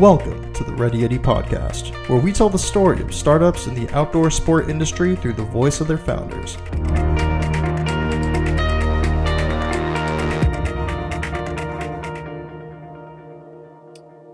Welcome 0.00 0.52
to 0.52 0.62
the 0.62 0.72
Ready 0.74 1.02
Eddie 1.02 1.18
podcast, 1.18 1.90
where 2.08 2.20
we 2.20 2.32
tell 2.32 2.48
the 2.48 2.56
story 2.56 3.02
of 3.02 3.12
startups 3.12 3.66
in 3.66 3.74
the 3.74 3.92
outdoor 3.92 4.30
sport 4.30 4.70
industry 4.70 5.16
through 5.16 5.32
the 5.32 5.42
voice 5.42 5.80
of 5.80 5.88
their 5.88 5.98
founders. 5.98 6.54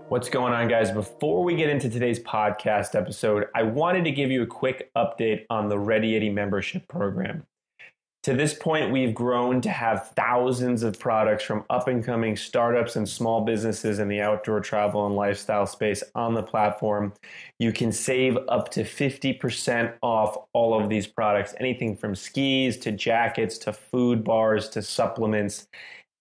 What's 0.07 0.29
going 0.29 0.53
on, 0.53 0.67
guys? 0.67 0.91
Before 0.91 1.43
we 1.43 1.55
get 1.55 1.71
into 1.71 1.89
today's 1.89 2.19
podcast 2.19 2.93
episode, 2.93 3.47
I 3.55 3.63
wanted 3.63 4.03
to 4.03 4.11
give 4.11 4.29
you 4.29 4.43
a 4.43 4.47
quick 4.47 4.91
update 4.95 5.47
on 5.49 5.67
the 5.67 5.79
Ready 5.79 6.15
Eddie 6.15 6.29
membership 6.29 6.87
program. 6.87 7.47
To 8.25 8.33
this 8.33 8.55
point, 8.55 8.91
we've 8.91 9.13
grown 9.13 9.61
to 9.61 9.69
have 9.69 10.09
thousands 10.15 10.81
of 10.81 10.97
products 10.97 11.43
from 11.43 11.63
up 11.69 11.87
and 11.87 12.03
coming 12.03 12.35
startups 12.35 12.95
and 12.95 13.07
small 13.07 13.41
businesses 13.41 13.99
in 13.99 14.07
the 14.07 14.19
outdoor 14.19 14.61
travel 14.61 15.05
and 15.05 15.15
lifestyle 15.15 15.67
space 15.67 16.01
on 16.15 16.33
the 16.33 16.41
platform. 16.41 17.13
You 17.59 17.71
can 17.71 17.91
save 17.91 18.35
up 18.47 18.71
to 18.71 18.83
50% 18.83 19.93
off 20.01 20.37
all 20.53 20.73
of 20.73 20.89
these 20.89 21.05
products 21.05 21.53
anything 21.59 21.95
from 21.95 22.15
skis 22.15 22.77
to 22.77 22.91
jackets 22.91 23.59
to 23.59 23.71
food 23.71 24.23
bars 24.23 24.69
to 24.69 24.81
supplements. 24.81 25.67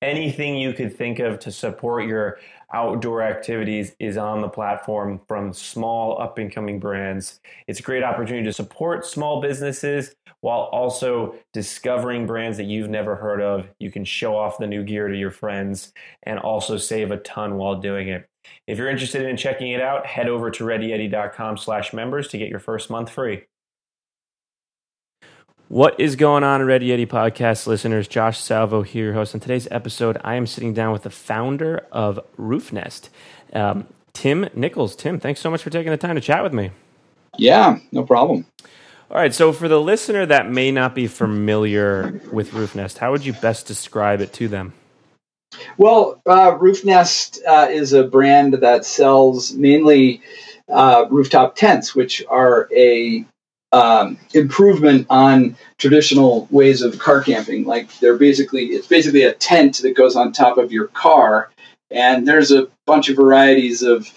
Anything 0.03 0.59
you 0.59 0.75
could 0.75 0.95
think 0.95 1.21
of 1.21 1.39
to 1.39 1.51
support 1.51 2.07
your 2.07 2.39
outdoor 2.75 3.23
activities 3.23 3.95
is 4.01 4.17
on 4.17 4.41
the 4.41 4.49
platform 4.49 5.21
from 5.29 5.53
small 5.53 6.21
up 6.21 6.39
and 6.39 6.53
coming 6.53 6.81
brands. 6.81 7.41
It's 7.69 7.79
a 7.79 7.83
great 7.83 8.03
opportunity 8.03 8.45
to 8.45 8.53
support 8.53 9.07
small 9.07 9.41
businesses 9.41 10.17
while 10.41 10.63
also 10.73 11.37
discovering 11.53 12.27
brands 12.27 12.59
that 12.59 12.65
you've 12.65 12.91
never 12.91 13.15
heard 13.15 13.41
of. 13.41 13.69
You 13.79 13.91
can 13.91 14.05
show 14.05 14.37
off 14.37 14.59
the 14.59 14.67
new 14.67 14.83
gear 14.83 15.09
to 15.09 15.17
your 15.17 15.31
friends 15.31 15.93
and 16.25 16.39
also 16.39 16.77
save 16.77 17.13
a 17.13 17.19
ton 17.19 17.57
while 17.57 17.81
doing 17.81 18.09
it. 18.09 18.29
If 18.67 18.77
you're 18.77 18.91
interested 18.91 19.25
in 19.25 19.37
checking 19.37 19.71
it 19.71 19.81
out, 19.81 20.05
head 20.05 20.29
over 20.29 20.51
to 20.51 20.65
readyeddie.com 20.65 21.57
slash 21.57 21.93
members 21.93 22.29
to 22.29 22.39
get 22.39 22.51
your 22.51 22.59
first 22.59 22.91
month 22.91 23.09
free. 23.09 23.45
What 25.75 25.99
is 25.99 26.15
going 26.15 26.45
on, 26.45 26.63
Ready 26.63 26.93
Eddie 26.93 27.05
podcast 27.05 27.67
listeners? 27.67 28.07
Josh 28.07 28.39
Salvo 28.39 28.83
here, 28.83 29.13
host. 29.13 29.35
On 29.35 29.41
today's 29.41 29.67
episode, 29.73 30.17
I 30.23 30.37
am 30.37 30.47
sitting 30.47 30.73
down 30.73 30.93
with 30.93 31.03
the 31.03 31.11
founder 31.11 31.85
of 31.91 32.21
Roofnest, 32.39 33.09
um, 33.53 33.89
Tim 34.13 34.49
Nichols. 34.55 34.95
Tim, 34.95 35.19
thanks 35.19 35.41
so 35.41 35.51
much 35.51 35.65
for 35.65 35.71
taking 35.71 35.91
the 35.91 35.97
time 35.99 36.15
to 36.15 36.21
chat 36.21 36.45
with 36.45 36.53
me. 36.53 36.71
Yeah, 37.39 37.81
no 37.91 38.05
problem. 38.05 38.47
All 39.11 39.17
right, 39.17 39.35
so 39.35 39.53
for 39.53 39.67
the 39.67 39.81
listener 39.81 40.25
that 40.27 40.49
may 40.49 40.71
not 40.71 40.95
be 40.95 41.09
familiar 41.09 42.21
with 42.31 42.53
Roofnest, 42.53 42.99
how 42.99 43.11
would 43.11 43.27
you 43.27 43.33
best 43.33 43.67
describe 43.67 44.21
it 44.21 44.33
to 44.35 44.47
them? 44.47 44.75
Well, 45.77 46.23
uh, 46.25 46.57
Roofnest 46.57 47.41
uh, 47.45 47.67
is 47.69 47.93
a 47.93 48.05
brand 48.05 48.55
that 48.61 48.85
sells 48.85 49.53
mainly 49.55 50.23
uh, 50.69 51.07
rooftop 51.11 51.57
tents, 51.57 51.97
which 51.97 52.25
are 52.29 52.69
a 52.73 53.25
um, 53.75 54.19
improvement 54.35 55.07
on 55.11 55.57
traditional 55.79 56.47
ways 56.51 56.81
of 56.81 56.99
car 56.99 57.21
camping. 57.21 57.65
Like 57.65 57.93
they're 57.99 58.17
basically, 58.17 58.67
it's 58.67 58.87
basically 58.87 59.25
a 59.25 59.35
tent 59.35 59.79
that 59.79 59.97
goes 59.97 60.15
on 60.15 60.33
top 60.33 60.59
of 60.59 60.71
your 60.71 60.87
car. 60.89 61.51
And 61.91 62.27
there's 62.27 62.53
a 62.53 62.69
bunch 62.87 63.09
of 63.09 63.17
varieties 63.17 63.83
of 63.83 64.09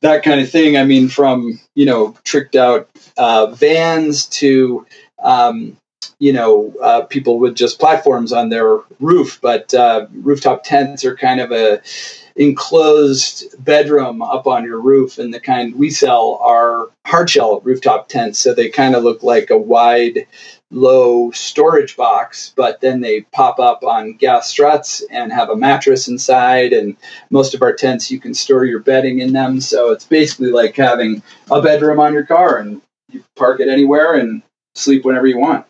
that 0.00 0.22
kind 0.22 0.40
of 0.40 0.50
thing. 0.50 0.76
I 0.76 0.84
mean, 0.84 1.08
from, 1.08 1.60
you 1.74 1.84
know, 1.84 2.16
tricked 2.24 2.56
out 2.56 2.88
uh, 3.18 3.46
vans 3.46 4.26
to, 4.40 4.86
um, 5.22 5.76
you 6.18 6.32
know, 6.32 6.74
uh, 6.82 7.02
people 7.02 7.38
with 7.38 7.54
just 7.54 7.78
platforms 7.78 8.32
on 8.32 8.48
their 8.48 8.80
roof. 8.98 9.40
But 9.42 9.74
uh, 9.74 10.06
rooftop 10.12 10.62
tents 10.64 11.04
are 11.04 11.16
kind 11.16 11.40
of 11.40 11.52
a, 11.52 11.82
enclosed 12.36 13.44
bedroom 13.64 14.22
up 14.22 14.46
on 14.46 14.64
your 14.64 14.80
roof, 14.80 15.18
and 15.18 15.32
the 15.32 15.40
kind 15.40 15.74
we 15.74 15.90
sell 15.90 16.38
are 16.42 16.90
hardshell 17.06 17.60
rooftop 17.60 18.08
tents. 18.08 18.38
So 18.38 18.54
they 18.54 18.68
kind 18.68 18.94
of 18.94 19.02
look 19.02 19.22
like 19.22 19.50
a 19.50 19.58
wide, 19.58 20.26
low 20.70 21.30
storage 21.32 21.96
box, 21.96 22.52
but 22.56 22.80
then 22.80 23.00
they 23.00 23.22
pop 23.32 23.58
up 23.58 23.84
on 23.84 24.14
gas 24.14 24.48
struts 24.48 25.02
and 25.10 25.32
have 25.32 25.50
a 25.50 25.56
mattress 25.56 26.08
inside. 26.08 26.72
And 26.72 26.96
most 27.30 27.54
of 27.54 27.62
our 27.62 27.74
tents, 27.74 28.10
you 28.10 28.18
can 28.18 28.34
store 28.34 28.64
your 28.64 28.80
bedding 28.80 29.18
in 29.18 29.32
them. 29.32 29.60
So 29.60 29.92
it's 29.92 30.06
basically 30.06 30.50
like 30.50 30.76
having 30.76 31.22
a 31.50 31.60
bedroom 31.60 32.00
on 32.00 32.14
your 32.14 32.24
car, 32.24 32.56
and 32.58 32.80
you 33.10 33.22
park 33.36 33.60
it 33.60 33.68
anywhere 33.68 34.14
and 34.14 34.42
sleep 34.74 35.04
whenever 35.04 35.26
you 35.26 35.38
want. 35.38 35.66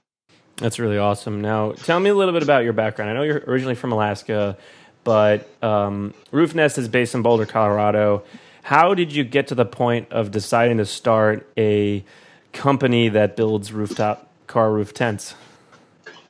That's 0.59 0.79
really 0.79 0.99
awesome. 0.99 1.41
Now, 1.41 1.73
tell 1.73 1.99
me 1.99 2.11
a 2.11 2.15
little 2.15 2.33
bit 2.33 2.45
about 2.45 2.63
your 2.63 2.73
background. 2.73 3.11
I 3.11 3.15
know 3.15 3.23
you're 3.23 3.43
originally 3.49 3.75
from 3.75 3.91
Alaska 3.91 4.57
but 5.05 5.49
um, 5.63 6.15
Roofnest 6.33 6.79
is 6.79 6.89
based 6.89 7.15
in 7.15 7.23
Boulder, 7.23 7.47
Colorado. 7.47 8.23
How 8.63 8.95
did 8.95 9.13
you 9.13 9.25
get 9.25 9.49
to 9.49 9.55
the 9.55 9.65
point 9.65 10.11
of 10.13 10.31
deciding 10.31 10.79
to 10.79 10.87
start 10.87 11.49
a 11.59 12.05
company 12.53 13.09
that 13.09 13.37
builds 13.37 13.73
rooftop 13.73 14.29
car 14.47 14.73
roof 14.73 14.95
tents? 14.95 15.35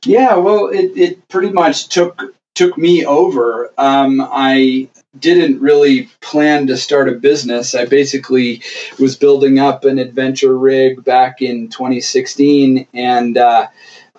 Yeah, 0.05 0.35
well, 0.35 0.67
it, 0.67 0.91
it 0.97 1.27
pretty 1.29 1.51
much 1.51 1.87
took 1.89 2.35
took 2.55 2.77
me 2.77 3.05
over. 3.05 3.71
Um, 3.77 4.21
I 4.21 4.87
didn't 5.17 5.59
really 5.59 6.09
plan 6.21 6.67
to 6.67 6.77
start 6.77 7.09
a 7.09 7.13
business. 7.13 7.73
I 7.73 7.85
basically 7.85 8.61
was 8.99 9.15
building 9.15 9.59
up 9.59 9.85
an 9.85 9.97
adventure 9.97 10.57
rig 10.57 11.03
back 11.03 11.41
in 11.41 11.69
2016, 11.69 12.87
and 12.93 13.37
uh, 13.37 13.67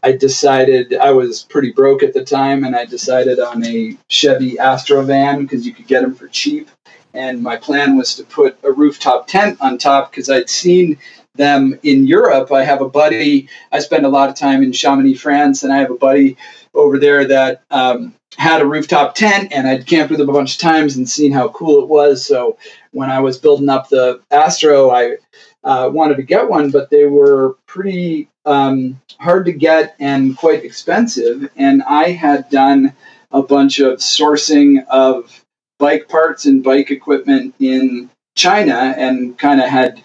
I 0.05 0.13
decided 0.13 0.95
I 0.95 1.13
was 1.13 1.45
pretty 1.45 1.73
broke 1.73 2.03
at 2.03 2.13
the 2.13 2.23
time, 2.23 2.65
and 2.65 2.77
I 2.77 2.85
decided 2.85 3.41
on 3.41 3.65
a 3.65 3.97
Chevy 4.09 4.59
Astro 4.59 5.03
van 5.03 5.41
because 5.41 5.67
you 5.67 5.73
could 5.73 5.87
get 5.87 6.03
them 6.03 6.15
for 6.15 6.29
cheap. 6.29 6.69
And 7.15 7.43
my 7.43 7.57
plan 7.57 7.97
was 7.97 8.15
to 8.17 8.25
put 8.25 8.59
a 8.63 8.71
rooftop 8.71 9.27
tent 9.27 9.59
on 9.63 9.79
top 9.79 10.11
because 10.11 10.29
I'd 10.29 10.51
seen 10.51 10.99
them 11.37 11.79
in 11.83 12.07
Europe. 12.07 12.53
I 12.53 12.65
have 12.65 12.83
a 12.83 12.89
buddy. 12.89 13.49
I 13.73 13.79
spend 13.79 14.05
a 14.05 14.11
lot 14.11 14.29
of 14.29 14.35
time 14.35 14.63
in 14.63 14.73
Chamonix, 14.73 15.15
France, 15.15 15.63
and 15.63 15.73
I 15.73 15.79
have 15.79 15.91
a 15.91 15.97
buddy 15.97 16.37
over 16.75 16.99
there 16.99 17.27
that 17.29 17.63
um, 17.71 18.15
had 18.37 18.61
a 18.61 18.67
rooftop 18.67 19.15
tent, 19.15 19.53
and 19.53 19.67
I'd 19.67 19.87
camped 19.87 20.11
with 20.11 20.21
him 20.21 20.29
a 20.29 20.35
bunch 20.35 20.57
of 20.57 20.61
times 20.61 20.97
and 20.97 21.09
seen 21.09 21.33
how 21.33 21.49
cool 21.49 21.83
it 21.83 21.89
was. 21.89 22.27
So 22.27 22.59
when 22.91 23.11
I 23.11 23.21
was 23.21 23.39
building 23.39 23.71
up 23.71 23.89
the 23.89 24.21
Astro, 24.31 24.91
I 24.91 25.17
uh, 25.63 25.89
wanted 25.91 26.19
to 26.19 26.25
get 26.25 26.51
one, 26.51 26.71
but 26.71 26.91
they 26.91 27.07
were 27.07 27.57
pretty 27.67 28.29
um, 28.45 29.01
hard 29.19 29.47
to 29.47 29.53
get 29.53 29.95
and 29.99 30.37
quite 30.37 30.65
expensive. 30.65 31.49
And 31.57 31.83
I 31.83 32.11
had 32.11 32.51
done 32.51 32.95
a 33.31 33.43
bunch 33.43 33.81
of 33.81 33.99
sourcing 33.99 34.87
of 34.89 35.45
bike 35.79 36.09
parts 36.09 36.47
and 36.47 36.63
bike 36.63 36.91
equipment 36.91 37.55
in 37.59 38.11
China 38.37 38.95
and 38.97 39.39
kind 39.39 39.61
of 39.61 39.69
had 39.69 40.03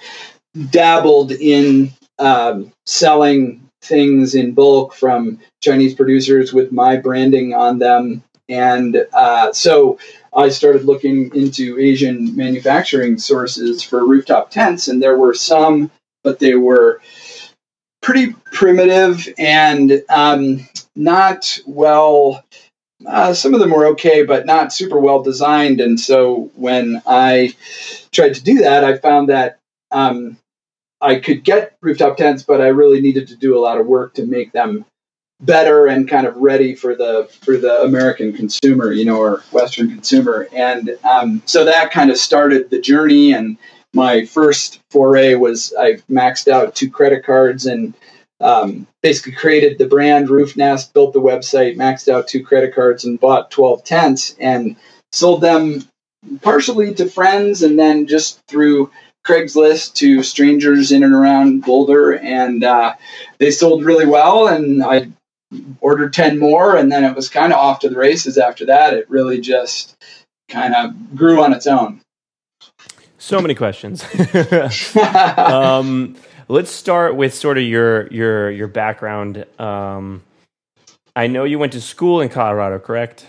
dabbled 0.71 1.31
in 1.31 1.91
um, 2.17 2.71
selling 2.85 3.69
things 3.81 4.35
in 4.35 4.53
bulk 4.53 4.93
from 4.93 5.39
Chinese 5.63 5.95
producers 5.95 6.53
with 6.53 6.71
my 6.71 6.97
branding 6.97 7.53
on 7.53 7.79
them. 7.79 8.23
And 8.49 9.05
uh, 9.13 9.53
so 9.53 9.99
I 10.35 10.49
started 10.49 10.83
looking 10.83 11.33
into 11.35 11.79
Asian 11.79 12.35
manufacturing 12.35 13.17
sources 13.17 13.83
for 13.83 14.05
rooftop 14.05 14.49
tents, 14.49 14.87
and 14.87 15.01
there 15.01 15.17
were 15.17 15.33
some, 15.33 15.91
but 16.23 16.39
they 16.39 16.55
were 16.55 17.01
pretty 18.09 18.33
primitive 18.51 19.29
and 19.37 20.03
um, 20.09 20.67
not 20.95 21.59
well. 21.67 22.43
Uh, 23.05 23.35
some 23.35 23.53
of 23.53 23.59
them 23.59 23.69
were 23.69 23.85
okay, 23.85 24.23
but 24.23 24.47
not 24.47 24.73
super 24.73 24.97
well 24.97 25.21
designed. 25.21 25.79
And 25.79 25.99
so 25.99 26.49
when 26.55 27.03
I 27.05 27.53
tried 28.11 28.33
to 28.33 28.43
do 28.43 28.61
that, 28.61 28.83
I 28.83 28.97
found 28.97 29.29
that 29.29 29.59
um, 29.91 30.39
I 30.99 31.19
could 31.19 31.43
get 31.43 31.77
rooftop 31.81 32.17
tents, 32.17 32.41
but 32.41 32.61
I 32.61 32.69
really 32.69 32.99
needed 32.99 33.27
to 33.27 33.35
do 33.35 33.55
a 33.55 33.61
lot 33.61 33.79
of 33.79 33.85
work 33.85 34.15
to 34.15 34.25
make 34.25 34.53
them 34.53 34.85
better 35.39 35.85
and 35.85 36.09
kind 36.09 36.25
of 36.25 36.35
ready 36.35 36.73
for 36.73 36.95
the 36.95 37.29
for 37.43 37.57
the 37.57 37.83
American 37.83 38.33
consumer, 38.33 38.91
you 38.91 39.05
know, 39.05 39.19
or 39.19 39.43
Western 39.51 39.87
consumer. 39.87 40.47
And 40.51 40.97
um, 41.03 41.43
so 41.45 41.63
that 41.63 41.91
kind 41.91 42.09
of 42.09 42.17
started 42.17 42.71
the 42.71 42.81
journey. 42.81 43.33
And 43.33 43.59
my 43.93 44.25
first 44.25 44.79
foray 44.91 45.35
was 45.35 45.73
I 45.77 45.95
maxed 46.09 46.47
out 46.47 46.75
two 46.75 46.89
credit 46.91 47.25
cards 47.25 47.65
and 47.65 47.93
um, 48.39 48.87
basically 49.01 49.33
created 49.33 49.77
the 49.77 49.87
brand 49.87 50.29
Roofnest, 50.29 50.93
built 50.93 51.13
the 51.13 51.21
website, 51.21 51.75
maxed 51.75 52.07
out 52.07 52.27
two 52.27 52.43
credit 52.43 52.73
cards, 52.73 53.03
and 53.03 53.19
bought 53.19 53.51
12 53.51 53.83
tents 53.83 54.35
and 54.39 54.75
sold 55.11 55.41
them 55.41 55.83
partially 56.41 56.93
to 56.93 57.09
friends 57.09 57.63
and 57.63 57.77
then 57.77 58.07
just 58.07 58.39
through 58.47 58.91
Craigslist 59.25 59.95
to 59.95 60.23
strangers 60.23 60.91
in 60.91 61.03
and 61.03 61.13
around 61.13 61.61
Boulder. 61.61 62.17
And 62.17 62.63
uh, 62.63 62.95
they 63.37 63.51
sold 63.51 63.83
really 63.83 64.05
well. 64.05 64.47
And 64.47 64.83
I 64.83 65.09
ordered 65.81 66.13
10 66.13 66.39
more. 66.39 66.77
And 66.77 66.91
then 66.91 67.03
it 67.03 67.15
was 67.15 67.29
kind 67.29 67.51
of 67.51 67.59
off 67.59 67.79
to 67.79 67.89
the 67.89 67.97
races 67.97 68.37
after 68.37 68.65
that. 68.67 68.93
It 68.93 69.09
really 69.09 69.41
just 69.41 69.95
kind 70.49 70.73
of 70.73 71.15
grew 71.15 71.43
on 71.43 71.53
its 71.53 71.67
own. 71.67 72.01
So 73.29 73.39
many 73.39 73.53
questions. 73.53 74.03
um, 75.37 76.15
let's 76.47 76.71
start 76.71 77.15
with 77.15 77.35
sort 77.35 77.59
of 77.59 77.63
your 77.63 78.07
your 78.07 78.49
your 78.49 78.67
background. 78.67 79.45
Um, 79.59 80.23
I 81.15 81.27
know 81.27 81.43
you 81.43 81.59
went 81.59 81.73
to 81.73 81.81
school 81.81 82.21
in 82.21 82.29
Colorado, 82.29 82.79
correct? 82.79 83.27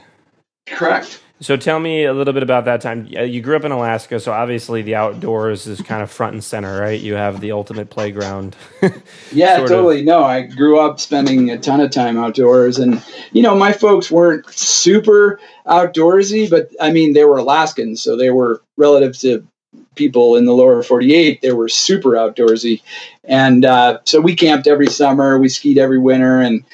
Correct. 0.66 1.20
So 1.40 1.58
tell 1.58 1.78
me 1.78 2.04
a 2.04 2.14
little 2.14 2.32
bit 2.32 2.42
about 2.42 2.64
that 2.64 2.80
time. 2.80 3.08
You 3.08 3.42
grew 3.42 3.56
up 3.56 3.64
in 3.64 3.72
Alaska, 3.72 4.20
so 4.20 4.32
obviously 4.32 4.80
the 4.80 4.94
outdoors 4.94 5.66
is 5.66 5.82
kind 5.82 6.02
of 6.02 6.10
front 6.10 6.32
and 6.32 6.42
center, 6.42 6.80
right? 6.80 6.98
You 6.98 7.16
have 7.16 7.42
the 7.42 7.52
ultimate 7.52 7.90
playground. 7.90 8.56
yeah, 9.32 9.58
totally. 9.58 10.00
Of. 10.00 10.06
No, 10.06 10.24
I 10.24 10.46
grew 10.46 10.80
up 10.80 10.98
spending 10.98 11.50
a 11.50 11.58
ton 11.58 11.82
of 11.82 11.90
time 11.90 12.16
outdoors, 12.16 12.78
and 12.78 13.04
you 13.32 13.42
know, 13.42 13.54
my 13.54 13.74
folks 13.74 14.10
weren't 14.10 14.48
super 14.48 15.38
outdoorsy, 15.66 16.48
but 16.48 16.70
I 16.80 16.90
mean, 16.90 17.12
they 17.12 17.24
were 17.24 17.36
Alaskans, 17.36 18.00
so 18.00 18.16
they 18.16 18.30
were 18.30 18.62
relative 18.78 19.18
to 19.18 19.46
people 19.96 20.36
in 20.36 20.44
the 20.44 20.52
lower 20.52 20.82
48 20.82 21.40
they 21.40 21.52
were 21.52 21.68
super 21.68 22.10
outdoorsy 22.10 22.82
and 23.24 23.64
uh, 23.64 23.98
so 24.04 24.20
we 24.20 24.34
camped 24.34 24.66
every 24.66 24.86
summer 24.86 25.38
we 25.38 25.48
skied 25.48 25.78
every 25.78 25.98
winter 25.98 26.40
and 26.40 26.64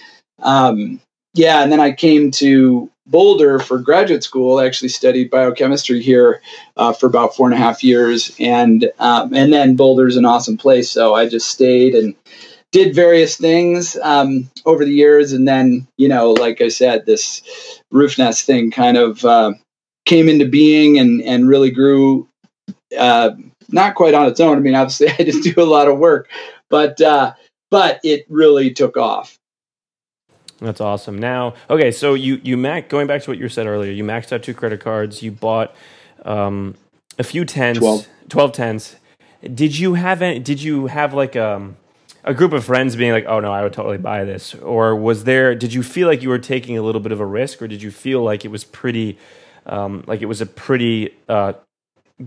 um, 0.42 1.00
yeah 1.34 1.62
and 1.62 1.72
then 1.72 1.80
i 1.80 1.92
came 1.92 2.30
to 2.30 2.90
Boulder 3.06 3.60
for 3.60 3.78
graduate 3.78 4.24
school. 4.24 4.58
I 4.58 4.66
actually 4.66 4.88
studied 4.88 5.30
biochemistry 5.30 6.02
here 6.02 6.42
uh, 6.76 6.92
for 6.92 7.06
about 7.06 7.36
four 7.36 7.46
and 7.46 7.54
a 7.54 7.58
half 7.58 7.84
years, 7.84 8.34
and 8.40 8.90
um, 8.98 9.32
and 9.32 9.52
then 9.52 9.76
Boulder's 9.76 10.16
an 10.16 10.24
awesome 10.24 10.56
place, 10.56 10.90
so 10.90 11.14
I 11.14 11.28
just 11.28 11.48
stayed 11.48 11.94
and 11.94 12.16
did 12.72 12.96
various 12.96 13.36
things 13.36 13.96
um, 14.02 14.50
over 14.64 14.84
the 14.84 14.92
years, 14.92 15.32
and 15.32 15.46
then 15.46 15.86
you 15.96 16.08
know, 16.08 16.32
like 16.32 16.60
I 16.60 16.68
said, 16.68 17.06
this 17.06 17.42
Roofnest 17.94 18.44
thing 18.44 18.72
kind 18.72 18.96
of 18.96 19.24
uh, 19.24 19.52
came 20.04 20.28
into 20.28 20.46
being 20.46 20.98
and 20.98 21.22
and 21.22 21.48
really 21.48 21.70
grew. 21.70 22.28
Uh, 22.97 23.31
not 23.69 23.94
quite 23.94 24.15
on 24.15 24.27
its 24.27 24.41
own. 24.41 24.56
I 24.56 24.61
mean, 24.61 24.75
obviously, 24.75 25.09
I 25.19 25.25
just 25.25 25.43
do 25.43 25.55
a 25.61 25.65
lot 25.65 25.88
of 25.88 25.99
work, 25.99 26.29
but 26.69 27.00
uh, 27.00 27.35
but 27.71 28.00
it 28.05 28.27
really 28.29 28.73
took 28.73 28.97
off. 28.97 29.38
That's 30.61 30.81
awesome. 30.81 31.19
Now, 31.19 31.55
okay, 31.69 31.91
so 31.91 32.15
you 32.15 32.41
you 32.43 32.56
max 32.56 32.88
going 32.88 33.06
back 33.06 33.23
to 33.23 33.31
what 33.31 33.38
you 33.38 33.49
said 33.49 33.67
earlier. 33.67 33.93
You 33.93 34.05
maxed 34.05 34.33
out 34.33 34.43
two 34.43 34.55
credit 34.55 34.81
cards. 34.81 35.23
You 35.23 35.33
bought 35.33 35.75
um, 36.25 36.75
a 37.19 37.25
few 37.25 37.44
tents, 37.44 37.79
12. 37.79 38.06
12 38.29 38.53
tents. 38.53 38.97
Did 39.43 39.79
you 39.79 39.94
have 39.94 40.23
any, 40.23 40.38
Did 40.38 40.62
you 40.62 40.87
have 40.87 41.12
like 41.12 41.37
um, 41.37 41.77
a 42.25 42.33
group 42.33 42.53
of 42.53 42.65
friends 42.65 42.97
being 42.97 43.12
like, 43.12 43.27
"Oh 43.27 43.41
no, 43.41 43.53
I 43.53 43.62
would 43.62 43.75
totally 43.75 43.99
buy 43.99 44.25
this," 44.25 44.55
or 44.55 44.97
was 44.97 45.25
there? 45.25 45.55
Did 45.55 45.75
you 45.75 45.83
feel 45.83 46.09
like 46.09 46.23
you 46.23 46.31
were 46.31 46.38
taking 46.38 46.79
a 46.79 46.83
little 46.83 47.00
bit 47.03 47.12
of 47.12 47.21
a 47.21 47.27
risk, 47.27 47.61
or 47.61 47.69
did 47.69 47.83
you 47.83 47.91
feel 47.91 48.23
like 48.23 48.44
it 48.44 48.49
was 48.49 48.65
pretty, 48.65 49.19
um, 49.67 50.05
like 50.06 50.23
it 50.23 50.27
was 50.27 50.41
a 50.41 50.47
pretty 50.47 51.15
uh, 51.29 51.53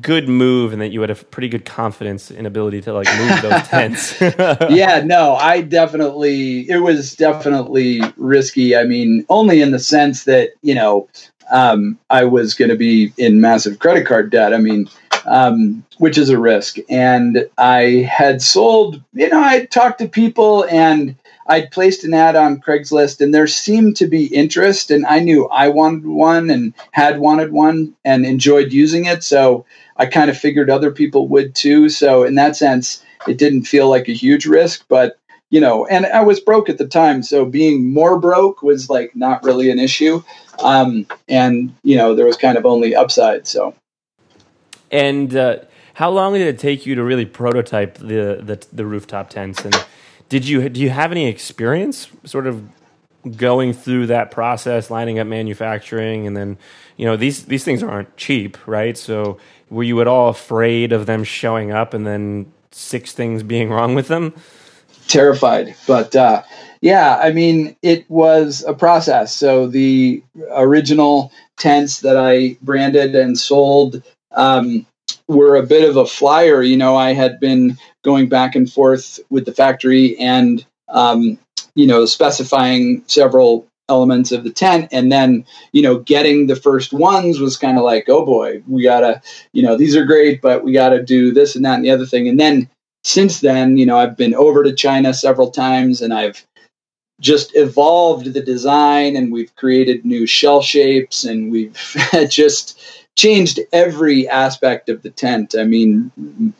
good 0.01 0.29
move 0.29 0.71
and 0.71 0.81
that 0.81 0.89
you 0.89 1.01
had 1.01 1.09
a 1.09 1.15
pretty 1.15 1.49
good 1.49 1.65
confidence 1.65 2.29
in 2.29 2.45
ability 2.45 2.81
to 2.81 2.93
like 2.93 3.07
move 3.17 3.41
those 3.41 3.67
tents. 3.67 4.21
yeah, 4.69 5.01
no, 5.03 5.35
I 5.35 5.61
definitely 5.61 6.69
it 6.69 6.79
was 6.79 7.15
definitely 7.15 8.01
risky. 8.17 8.75
I 8.75 8.83
mean, 8.83 9.25
only 9.29 9.61
in 9.61 9.71
the 9.71 9.79
sense 9.79 10.25
that, 10.25 10.51
you 10.61 10.75
know, 10.75 11.07
um, 11.51 11.97
I 12.11 12.25
was 12.25 12.53
going 12.53 12.69
to 12.69 12.75
be 12.75 13.11
in 13.17 13.41
massive 13.41 13.79
credit 13.79 14.05
card 14.05 14.29
debt. 14.29 14.53
I 14.53 14.57
mean, 14.57 14.87
um, 15.25 15.83
which 15.97 16.17
is 16.17 16.29
a 16.29 16.39
risk. 16.39 16.77
And 16.89 17.47
I 17.57 18.07
had 18.09 18.41
sold, 18.41 19.01
you 19.13 19.29
know, 19.29 19.41
I 19.41 19.65
talked 19.65 19.99
to 19.99 20.07
people 20.07 20.65
and 20.69 21.15
I'd 21.49 21.71
placed 21.71 22.03
an 22.03 22.13
ad 22.13 22.35
on 22.35 22.61
Craigslist 22.61 23.21
and 23.21 23.33
there 23.33 23.47
seemed 23.47 23.97
to 23.97 24.07
be 24.07 24.27
interest 24.27 24.91
and 24.91 25.03
I 25.07 25.19
knew 25.19 25.47
I 25.47 25.67
wanted 25.67 26.05
one 26.05 26.51
and 26.51 26.75
had 26.91 27.19
wanted 27.19 27.51
one 27.51 27.95
and 28.05 28.23
enjoyed 28.23 28.71
using 28.71 29.05
it. 29.05 29.23
So 29.23 29.65
I 29.97 30.05
kind 30.05 30.29
of 30.29 30.37
figured 30.37 30.69
other 30.69 30.91
people 30.91 31.27
would 31.29 31.55
too. 31.55 31.89
So 31.89 32.23
in 32.23 32.35
that 32.35 32.55
sense, 32.55 33.03
it 33.27 33.39
didn't 33.39 33.63
feel 33.63 33.89
like 33.89 34.07
a 34.07 34.13
huge 34.13 34.45
risk, 34.45 34.85
but 34.87 35.17
you 35.49 35.59
know, 35.59 35.87
and 35.87 36.05
I 36.05 36.21
was 36.21 36.39
broke 36.39 36.69
at 36.69 36.77
the 36.77 36.87
time. 36.87 37.23
So 37.23 37.43
being 37.45 37.91
more 37.91 38.19
broke 38.19 38.61
was 38.61 38.87
like 38.87 39.15
not 39.15 39.43
really 39.43 39.71
an 39.71 39.79
issue. 39.79 40.21
Um, 40.59 41.07
and 41.27 41.73
you 41.81 41.97
know, 41.97 42.13
there 42.13 42.27
was 42.27 42.37
kind 42.37 42.59
of 42.59 42.65
only 42.67 42.95
upside. 42.95 43.47
So, 43.47 43.73
and, 44.91 45.35
uh, 45.35 45.57
how 45.95 46.11
long 46.11 46.33
did 46.33 46.43
it 46.43 46.59
take 46.59 46.85
you 46.85 46.95
to 46.95 47.03
really 47.03 47.25
prototype 47.25 47.97
the, 47.97 48.39
the, 48.41 48.65
the 48.71 48.85
rooftop 48.85 49.29
tents 49.29 49.65
and 49.65 49.75
did 50.29 50.47
you 50.47 50.69
do 50.69 50.79
you 50.79 50.91
have 50.91 51.11
any 51.11 51.27
experience 51.27 52.07
sort 52.23 52.47
of 52.47 52.63
going 53.35 53.73
through 53.73 54.07
that 54.07 54.31
process, 54.31 54.89
lining 54.89 55.19
up 55.19 55.27
manufacturing, 55.27 56.25
and 56.25 56.37
then 56.37 56.57
you 56.97 57.05
know 57.05 57.17
these 57.17 57.45
these 57.45 57.63
things 57.63 57.83
aren't 57.83 58.15
cheap, 58.15 58.57
right? 58.67 58.97
So 58.97 59.37
were 59.69 59.83
you 59.83 59.99
at 60.01 60.07
all 60.07 60.29
afraid 60.29 60.93
of 60.93 61.05
them 61.05 61.23
showing 61.23 61.71
up 61.71 61.93
and 61.93 62.07
then 62.07 62.51
six 62.71 63.11
things 63.11 63.43
being 63.43 63.69
wrong 63.73 63.95
with 63.95 64.07
them? 64.07 64.33
Terrified, 65.07 65.75
but 65.87 66.15
uh, 66.15 66.43
yeah, 66.81 67.17
I 67.21 67.31
mean 67.31 67.75
it 67.81 68.09
was 68.09 68.63
a 68.67 68.73
process. 68.73 69.35
So 69.35 69.67
the 69.67 70.23
original 70.51 71.31
tents 71.57 72.01
that 72.01 72.17
I 72.17 72.57
branded 72.61 73.15
and 73.15 73.37
sold. 73.37 74.03
Um, 74.31 74.85
were 75.29 75.55
a 75.55 75.65
bit 75.65 75.87
of 75.87 75.95
a 75.95 76.05
flyer. 76.05 76.61
You 76.61 76.75
know, 76.75 76.97
I 76.97 77.13
had 77.13 77.39
been 77.39 77.77
going 78.03 78.27
back 78.27 78.55
and 78.55 78.71
forth 78.71 79.19
with 79.29 79.45
the 79.45 79.53
factory 79.53 80.17
and, 80.17 80.65
um, 80.89 81.37
you 81.75 81.87
know, 81.87 82.05
specifying 82.05 83.03
several 83.07 83.67
elements 83.87 84.31
of 84.31 84.43
the 84.43 84.51
tent 84.51 84.87
and 84.91 85.11
then 85.11 85.43
you 85.71 85.81
know 85.81 85.97
getting 85.97 86.45
the 86.45 86.55
first 86.55 86.93
ones 86.93 87.39
was 87.39 87.57
kind 87.57 87.75
of 87.75 87.83
like 87.83 88.07
oh 88.07 88.23
boy 88.23 88.61
we 88.67 88.83
gotta 88.83 89.19
you 89.51 89.63
know 89.63 89.75
these 89.75 89.95
are 89.95 90.05
great 90.05 90.43
but 90.43 90.63
we 90.63 90.71
gotta 90.71 91.01
do 91.01 91.33
this 91.33 91.55
and 91.55 91.65
that 91.65 91.73
and 91.73 91.83
the 91.83 91.89
other 91.89 92.05
thing 92.05 92.27
and 92.27 92.39
then 92.39 92.69
since 93.03 93.39
then 93.39 93.77
you 93.77 93.87
know 93.87 93.97
i've 93.97 94.15
been 94.15 94.35
over 94.35 94.63
to 94.63 94.75
china 94.75 95.11
several 95.11 95.49
times 95.49 96.03
and 96.03 96.13
i've 96.13 96.45
just 97.19 97.55
evolved 97.55 98.31
the 98.31 98.41
design 98.41 99.15
and 99.15 99.31
we've 99.31 99.55
created 99.55 100.05
new 100.05 100.27
shell 100.27 100.61
shapes 100.61 101.23
and 101.23 101.51
we've 101.51 101.97
just 102.29 102.79
changed 103.19 103.59
every 103.73 104.29
aspect 104.29 104.87
of 104.87 105.01
the 105.01 105.09
tent. 105.09 105.53
I 105.53 105.65
mean, 105.65 106.09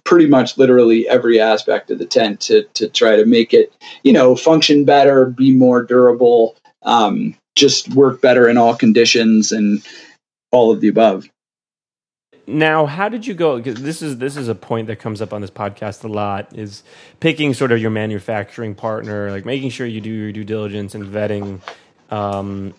pretty 0.03 0.27
much 0.27 0.57
literally 0.57 1.07
every 1.07 1.39
aspect 1.39 1.89
of 1.89 1.99
the 1.99 2.05
tent 2.05 2.41
to, 2.41 2.63
to 2.73 2.89
try 2.89 3.15
to 3.15 3.25
make 3.25 3.53
it, 3.53 3.73
you 4.03 4.11
know, 4.11 4.35
function 4.35 4.83
better, 4.83 5.25
be 5.25 5.55
more 5.55 5.81
durable, 5.81 6.57
um, 6.81 7.33
just 7.55 7.87
work 7.95 8.21
better 8.21 8.49
in 8.49 8.57
all 8.57 8.75
conditions 8.75 9.53
and 9.53 9.87
all 10.51 10.69
of 10.69 10.81
the 10.81 10.89
above. 10.89 11.29
Now, 12.45 12.87
how 12.87 13.07
did 13.07 13.25
you 13.25 13.35
go? 13.35 13.57
Because 13.57 13.81
this 13.81 14.01
is 14.01 14.17
this 14.17 14.35
is 14.35 14.49
a 14.49 14.55
point 14.55 14.87
that 14.87 14.97
comes 14.97 15.21
up 15.21 15.31
on 15.31 15.39
this 15.39 15.51
podcast 15.51 16.03
a 16.03 16.07
lot. 16.07 16.57
Is 16.57 16.83
picking 17.21 17.53
sort 17.53 17.71
of 17.71 17.79
your 17.79 17.91
manufacturing 17.91 18.75
partner, 18.75 19.31
like 19.31 19.45
making 19.45 19.69
sure 19.69 19.85
you 19.85 20.01
do 20.01 20.09
your 20.09 20.31
due 20.31 20.43
diligence 20.43 20.95
and 20.95 21.05
vetting 21.05 21.61
um, 22.09 22.73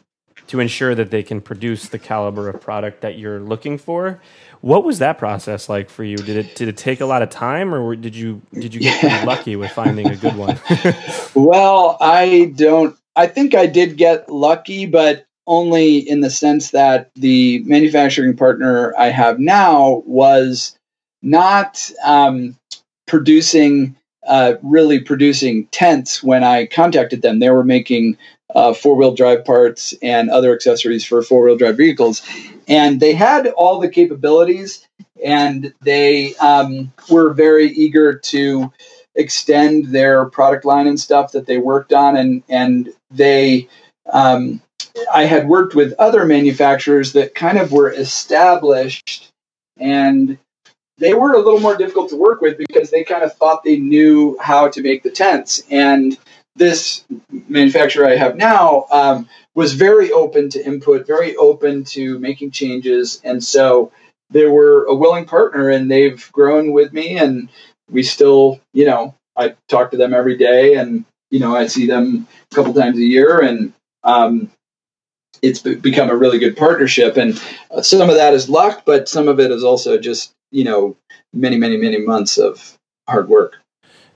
to 0.50 0.58
ensure 0.58 0.96
that 0.96 1.12
they 1.12 1.22
can 1.22 1.40
produce 1.40 1.88
the 1.88 1.98
caliber 1.98 2.48
of 2.48 2.60
product 2.60 3.02
that 3.02 3.16
you're 3.16 3.38
looking 3.38 3.78
for. 3.78 4.20
What 4.62 4.82
was 4.82 4.98
that 4.98 5.16
process 5.16 5.68
like 5.68 5.88
for 5.88 6.02
you? 6.02 6.16
Did 6.16 6.36
it 6.36 6.56
did 6.56 6.66
it 6.66 6.76
take 6.76 7.00
a 7.00 7.06
lot 7.06 7.22
of 7.22 7.30
time, 7.30 7.72
or 7.72 7.94
did 7.94 8.16
you 8.16 8.42
did 8.52 8.74
you 8.74 8.80
get 8.80 9.00
yeah. 9.00 9.24
lucky 9.24 9.54
with 9.54 9.70
finding 9.70 10.08
a 10.08 10.16
good 10.16 10.34
one? 10.34 10.58
well, 11.34 11.96
I 12.00 12.52
don't. 12.56 12.96
I 13.14 13.28
think 13.28 13.54
I 13.54 13.66
did 13.66 13.96
get 13.96 14.28
lucky, 14.28 14.86
but 14.86 15.24
only 15.46 15.98
in 15.98 16.20
the 16.20 16.30
sense 16.30 16.72
that 16.72 17.12
the 17.14 17.60
manufacturing 17.60 18.36
partner 18.36 18.92
I 18.98 19.10
have 19.10 19.38
now 19.38 20.02
was 20.04 20.76
not 21.22 21.90
um, 22.04 22.56
producing 23.06 23.94
uh, 24.26 24.54
really 24.62 24.98
producing 24.98 25.66
tents 25.68 26.24
when 26.24 26.42
I 26.42 26.66
contacted 26.66 27.22
them. 27.22 27.38
They 27.38 27.50
were 27.50 27.64
making 27.64 28.18
uh, 28.54 28.72
four 28.74 28.96
wheel 28.96 29.14
drive 29.14 29.44
parts 29.44 29.94
and 30.02 30.30
other 30.30 30.52
accessories 30.54 31.04
for 31.04 31.22
four 31.22 31.44
wheel 31.44 31.56
drive 31.56 31.76
vehicles. 31.76 32.22
And 32.68 33.00
they 33.00 33.14
had 33.14 33.48
all 33.48 33.80
the 33.80 33.88
capabilities 33.88 34.86
and 35.24 35.74
they 35.82 36.34
um, 36.36 36.92
were 37.10 37.32
very 37.32 37.68
eager 37.68 38.14
to 38.14 38.72
extend 39.14 39.86
their 39.86 40.24
product 40.26 40.64
line 40.64 40.86
and 40.86 40.98
stuff 40.98 41.32
that 41.32 41.46
they 41.46 41.58
worked 41.58 41.92
on. 41.92 42.16
And, 42.16 42.42
and 42.48 42.92
they, 43.10 43.68
um, 44.12 44.62
I 45.12 45.24
had 45.24 45.48
worked 45.48 45.74
with 45.74 45.94
other 45.98 46.24
manufacturers 46.24 47.12
that 47.12 47.34
kind 47.34 47.58
of 47.58 47.72
were 47.72 47.92
established 47.92 49.30
and 49.76 50.38
they 50.98 51.14
were 51.14 51.32
a 51.32 51.38
little 51.38 51.60
more 51.60 51.76
difficult 51.76 52.10
to 52.10 52.16
work 52.16 52.42
with 52.42 52.58
because 52.58 52.90
they 52.90 53.02
kind 53.02 53.22
of 53.22 53.34
thought 53.34 53.64
they 53.64 53.78
knew 53.78 54.36
how 54.38 54.68
to 54.68 54.82
make 54.82 55.02
the 55.02 55.10
tents. 55.10 55.62
And 55.70 56.16
this 56.56 57.04
manufacturer 57.48 58.06
I 58.06 58.16
have 58.16 58.36
now 58.36 58.86
um, 58.90 59.28
was 59.54 59.74
very 59.74 60.10
open 60.12 60.50
to 60.50 60.64
input, 60.64 61.06
very 61.06 61.36
open 61.36 61.84
to 61.84 62.18
making 62.18 62.50
changes, 62.50 63.20
and 63.24 63.42
so 63.42 63.92
they 64.30 64.46
were 64.46 64.84
a 64.84 64.94
willing 64.94 65.24
partner, 65.24 65.70
and 65.70 65.90
they've 65.90 66.30
grown 66.32 66.72
with 66.72 66.92
me, 66.92 67.16
and 67.16 67.48
we 67.90 68.02
still, 68.02 68.60
you 68.72 68.84
know, 68.84 69.14
I 69.36 69.54
talk 69.68 69.90
to 69.90 69.96
them 69.96 70.14
every 70.14 70.36
day, 70.36 70.74
and 70.74 71.04
you 71.30 71.38
know, 71.38 71.54
I 71.54 71.66
see 71.66 71.86
them 71.86 72.26
a 72.50 72.54
couple 72.54 72.74
times 72.74 72.98
a 72.98 73.04
year, 73.04 73.40
and 73.40 73.72
um, 74.02 74.50
it's 75.42 75.60
become 75.60 76.10
a 76.10 76.16
really 76.16 76.38
good 76.38 76.56
partnership. 76.56 77.16
And 77.16 77.40
some 77.82 78.08
of 78.08 78.16
that 78.16 78.34
is 78.34 78.48
luck, 78.48 78.82
but 78.84 79.08
some 79.08 79.28
of 79.28 79.40
it 79.40 79.50
is 79.50 79.64
also 79.64 79.98
just 79.98 80.32
you 80.50 80.64
know 80.64 80.96
many, 81.32 81.56
many, 81.56 81.76
many 81.76 81.98
months 81.98 82.38
of 82.38 82.76
hard 83.08 83.28
work. 83.28 83.59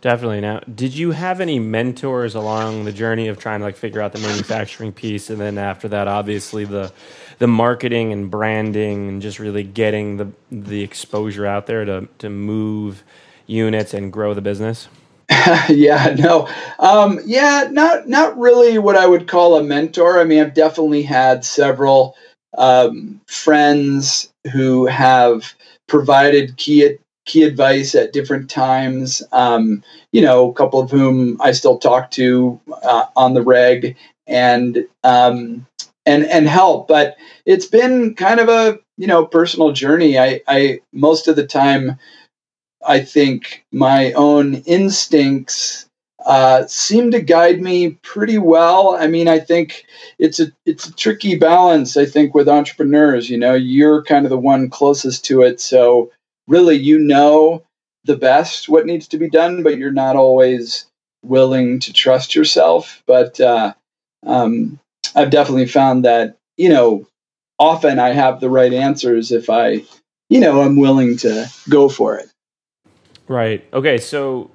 Definitely. 0.04 0.42
Now, 0.42 0.60
did 0.60 0.94
you 0.94 1.12
have 1.12 1.40
any 1.40 1.58
mentors 1.58 2.34
along 2.34 2.84
the 2.84 2.92
journey 2.92 3.28
of 3.28 3.38
trying 3.38 3.60
to 3.60 3.64
like 3.64 3.74
figure 3.78 4.02
out 4.02 4.12
the 4.12 4.18
manufacturing 4.18 4.92
piece, 4.92 5.30
and 5.30 5.40
then 5.40 5.56
after 5.56 5.88
that, 5.88 6.08
obviously 6.08 6.66
the 6.66 6.92
the 7.38 7.46
marketing 7.46 8.12
and 8.12 8.30
branding, 8.30 9.08
and 9.08 9.22
just 9.22 9.38
really 9.38 9.62
getting 9.62 10.18
the 10.18 10.30
the 10.52 10.82
exposure 10.82 11.46
out 11.46 11.66
there 11.66 11.86
to 11.86 12.06
to 12.18 12.28
move 12.28 13.02
units 13.46 13.94
and 13.94 14.12
grow 14.12 14.34
the 14.34 14.42
business? 14.42 14.88
yeah, 15.70 16.14
no, 16.18 16.50
um, 16.78 17.18
yeah, 17.24 17.68
not 17.70 18.06
not 18.06 18.36
really 18.38 18.76
what 18.76 18.96
I 18.96 19.06
would 19.06 19.26
call 19.26 19.56
a 19.56 19.62
mentor. 19.62 20.20
I 20.20 20.24
mean, 20.24 20.42
I've 20.42 20.52
definitely 20.52 21.02
had 21.04 21.46
several 21.46 22.14
um, 22.58 23.22
friends 23.26 24.30
who 24.52 24.84
have 24.84 25.54
provided 25.86 26.58
key 26.58 26.98
key 27.24 27.42
advice 27.42 27.94
at 27.94 28.12
different 28.12 28.50
times. 28.50 29.22
Um, 29.32 29.82
you 30.12 30.22
know, 30.22 30.50
a 30.50 30.54
couple 30.54 30.80
of 30.80 30.90
whom 30.90 31.40
I 31.40 31.52
still 31.52 31.78
talk 31.78 32.10
to 32.12 32.60
uh, 32.82 33.06
on 33.16 33.34
the 33.34 33.42
reg 33.42 33.96
and 34.26 34.86
um, 35.02 35.66
and 36.06 36.24
and 36.26 36.48
help. 36.48 36.88
But 36.88 37.16
it's 37.46 37.66
been 37.66 38.14
kind 38.14 38.40
of 38.40 38.48
a 38.48 38.78
you 38.96 39.06
know 39.06 39.26
personal 39.26 39.72
journey. 39.72 40.18
I, 40.18 40.40
I 40.48 40.80
most 40.92 41.28
of 41.28 41.36
the 41.36 41.46
time, 41.46 41.98
I 42.86 43.00
think 43.00 43.64
my 43.72 44.12
own 44.12 44.56
instincts 44.66 45.86
uh, 46.26 46.66
seem 46.66 47.10
to 47.10 47.20
guide 47.20 47.60
me 47.60 47.90
pretty 48.02 48.38
well. 48.38 48.96
I 48.98 49.06
mean, 49.06 49.28
I 49.28 49.38
think 49.38 49.84
it's 50.18 50.40
a 50.40 50.46
it's 50.64 50.86
a 50.86 50.94
tricky 50.94 51.36
balance. 51.36 51.96
I 51.96 52.06
think 52.06 52.34
with 52.34 52.48
entrepreneurs, 52.48 53.28
you 53.28 53.38
know, 53.38 53.54
you're 53.54 54.02
kind 54.02 54.24
of 54.24 54.30
the 54.30 54.38
one 54.38 54.70
closest 54.70 55.24
to 55.26 55.42
it, 55.42 55.60
so 55.60 56.10
really 56.46 56.76
you 56.76 56.98
know 56.98 57.64
the 58.04 58.16
best 58.16 58.68
what 58.68 58.86
needs 58.86 59.08
to 59.08 59.18
be 59.18 59.28
done, 59.28 59.62
but 59.62 59.78
you're 59.78 59.90
not 59.90 60.16
always 60.16 60.86
willing 61.22 61.80
to 61.80 61.92
trust 61.92 62.34
yourself. 62.34 63.02
But 63.06 63.40
uh, 63.40 63.74
um, 64.26 64.78
I've 65.14 65.30
definitely 65.30 65.66
found 65.66 66.04
that 66.04 66.36
you 66.56 66.68
know 66.68 67.06
often 67.58 67.98
I 67.98 68.10
have 68.10 68.40
the 68.40 68.50
right 68.50 68.72
answers 68.72 69.32
if 69.32 69.48
I 69.48 69.84
you 70.28 70.40
know 70.40 70.60
I'm 70.60 70.76
willing 70.76 71.16
to 71.18 71.50
go 71.68 71.88
for 71.88 72.16
it. 72.16 72.28
Right. 73.26 73.66
Okay. 73.72 73.98
So 73.98 74.50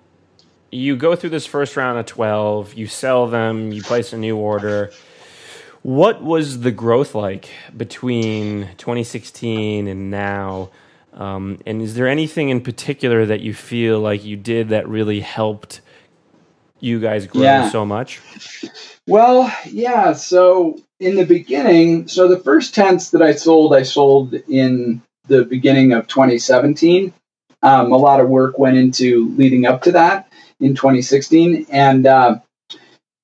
you 0.72 0.96
go 0.96 1.16
through 1.16 1.32
this 1.32 1.46
first 1.46 1.76
round 1.76 1.98
of 1.98 2.06
12, 2.06 2.76
you 2.76 2.88
sell 2.88 3.28
them, 3.28 3.72
you 3.72 3.82
place 3.82 4.14
a 4.14 4.18
new 4.18 4.38
order. 4.38 4.92
What 5.82 6.24
was 6.24 6.60
the 6.60 6.72
growth 6.72 7.16
like 7.16 7.50
between 7.76 8.70
2016 8.78 9.88
and 9.88 10.12
now? 10.12 10.70
Um, 11.14 11.60
and 11.66 11.82
is 11.82 11.96
there 11.96 12.08
anything 12.08 12.50
in 12.50 12.62
particular 12.62 13.26
that 13.26 13.42
you 13.42 13.54
feel 13.54 14.00
like 14.00 14.24
you 14.24 14.38
did 14.38 14.70
that 14.70 14.88
really 14.88 15.20
helped 15.20 15.82
you 16.80 17.00
guys 17.00 17.28
grow 17.28 17.42
yeah. 17.42 17.70
so 17.70 17.86
much? 17.86 18.22
Well, 19.08 19.52
yeah. 19.70 20.14
So 20.14 20.80
in 21.00 21.16
the 21.16 21.26
beginning, 21.26 22.08
so 22.08 22.28
the 22.28 22.40
first 22.40 22.76
tents 22.76 23.10
that 23.10 23.22
I 23.22 23.34
sold, 23.34 23.74
I 23.74 23.84
sold 23.84 24.34
in 24.34 25.02
the 25.28 25.46
beginning 25.46 25.94
of 25.94 26.08
2017. 26.08 27.14
Um, 27.62 27.92
a 27.92 27.98
lot 27.98 28.20
of 28.20 28.30
work 28.30 28.58
went 28.58 28.78
into 28.78 29.30
leading 29.36 29.66
up 29.66 29.82
to 29.84 29.92
that 29.94 30.32
in 30.60 30.76
2016, 30.76 31.66
and 31.70 32.06
uh, 32.06 32.40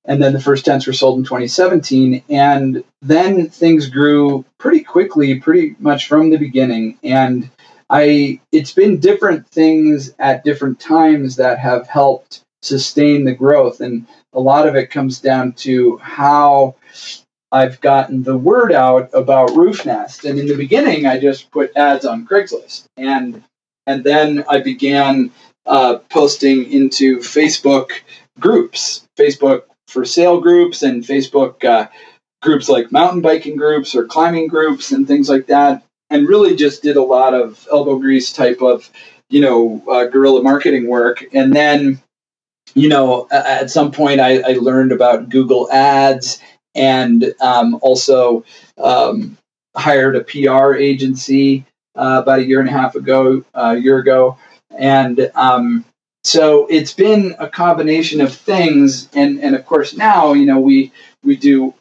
and 0.04 0.22
then 0.22 0.32
the 0.32 0.40
first 0.40 0.64
tents 0.64 0.86
were 0.86 0.92
sold 0.92 1.18
in 1.18 1.24
2017, 1.24 2.22
and 2.28 2.84
then 3.02 3.48
things 3.48 3.88
grew 3.88 4.44
pretty 4.58 4.80
quickly, 4.80 5.38
pretty 5.40 5.74
much 5.78 6.06
from 6.06 6.30
the 6.30 6.36
beginning. 6.36 6.98
And 7.02 7.50
I 7.90 8.40
it's 8.52 8.72
been 8.72 8.98
different 8.98 9.46
things 9.48 10.14
at 10.18 10.44
different 10.44 10.80
times 10.80 11.36
that 11.36 11.58
have 11.58 11.86
helped 11.88 12.42
sustain 12.62 13.24
the 13.24 13.34
growth, 13.34 13.80
and 13.80 14.06
a 14.32 14.40
lot 14.40 14.66
of 14.66 14.74
it 14.74 14.90
comes 14.90 15.20
down 15.20 15.52
to 15.52 15.96
how 15.98 16.74
I've 17.52 17.80
gotten 17.80 18.22
the 18.22 18.36
word 18.36 18.72
out 18.72 19.10
about 19.14 19.50
RoofNest. 19.50 20.28
And 20.28 20.38
in 20.38 20.46
the 20.46 20.56
beginning, 20.56 21.06
I 21.06 21.18
just 21.18 21.50
put 21.50 21.76
ads 21.76 22.04
on 22.04 22.26
Craigslist, 22.26 22.86
and 22.96 23.42
and 23.86 24.02
then 24.02 24.44
I 24.48 24.60
began 24.60 25.30
uh, 25.64 25.98
posting 26.10 26.70
into 26.72 27.18
Facebook 27.18 27.90
groups, 28.40 29.06
Facebook 29.16 29.62
for 29.86 30.04
sale 30.04 30.40
groups, 30.40 30.82
and 30.82 31.04
Facebook 31.04 31.64
uh, 31.64 31.88
groups 32.42 32.68
like 32.68 32.92
mountain 32.92 33.20
biking 33.20 33.56
groups 33.56 33.94
or 33.94 34.06
climbing 34.06 34.48
groups 34.48 34.92
and 34.92 35.06
things 35.06 35.28
like 35.28 35.46
that, 35.46 35.82
and 36.10 36.28
really 36.28 36.56
just 36.56 36.82
did 36.82 36.96
a 36.96 37.02
lot 37.02 37.34
of 37.34 37.66
elbow 37.70 37.98
grease 37.98 38.32
type 38.32 38.62
of, 38.62 38.90
you 39.28 39.40
know, 39.40 39.82
uh, 39.90 40.04
guerrilla 40.06 40.42
marketing 40.42 40.86
work. 40.86 41.24
And 41.32 41.54
then, 41.54 42.00
you 42.74 42.88
know, 42.88 43.28
at 43.30 43.70
some 43.70 43.90
point 43.90 44.20
I, 44.20 44.40
I 44.40 44.52
learned 44.54 44.92
about 44.92 45.28
Google 45.28 45.70
Ads 45.72 46.40
and 46.74 47.34
um, 47.40 47.78
also 47.82 48.44
um, 48.78 49.36
hired 49.74 50.16
a 50.16 50.24
PR 50.24 50.74
agency 50.74 51.64
uh, 51.96 52.20
about 52.22 52.40
a 52.40 52.44
year 52.44 52.60
and 52.60 52.68
a 52.68 52.72
half 52.72 52.94
ago, 52.94 53.44
uh, 53.54 53.74
a 53.76 53.80
year 53.80 53.98
ago, 53.98 54.36
and 54.76 55.30
um, 55.34 55.84
so 56.24 56.66
it's 56.66 56.92
been 56.92 57.34
a 57.38 57.48
combination 57.48 58.20
of 58.20 58.34
things. 58.34 59.08
And 59.14 59.40
and 59.42 59.56
of 59.56 59.64
course 59.64 59.96
now 59.96 60.34
you 60.34 60.44
know 60.44 60.60
we 60.60 60.92
we 61.24 61.36
do 61.36 61.74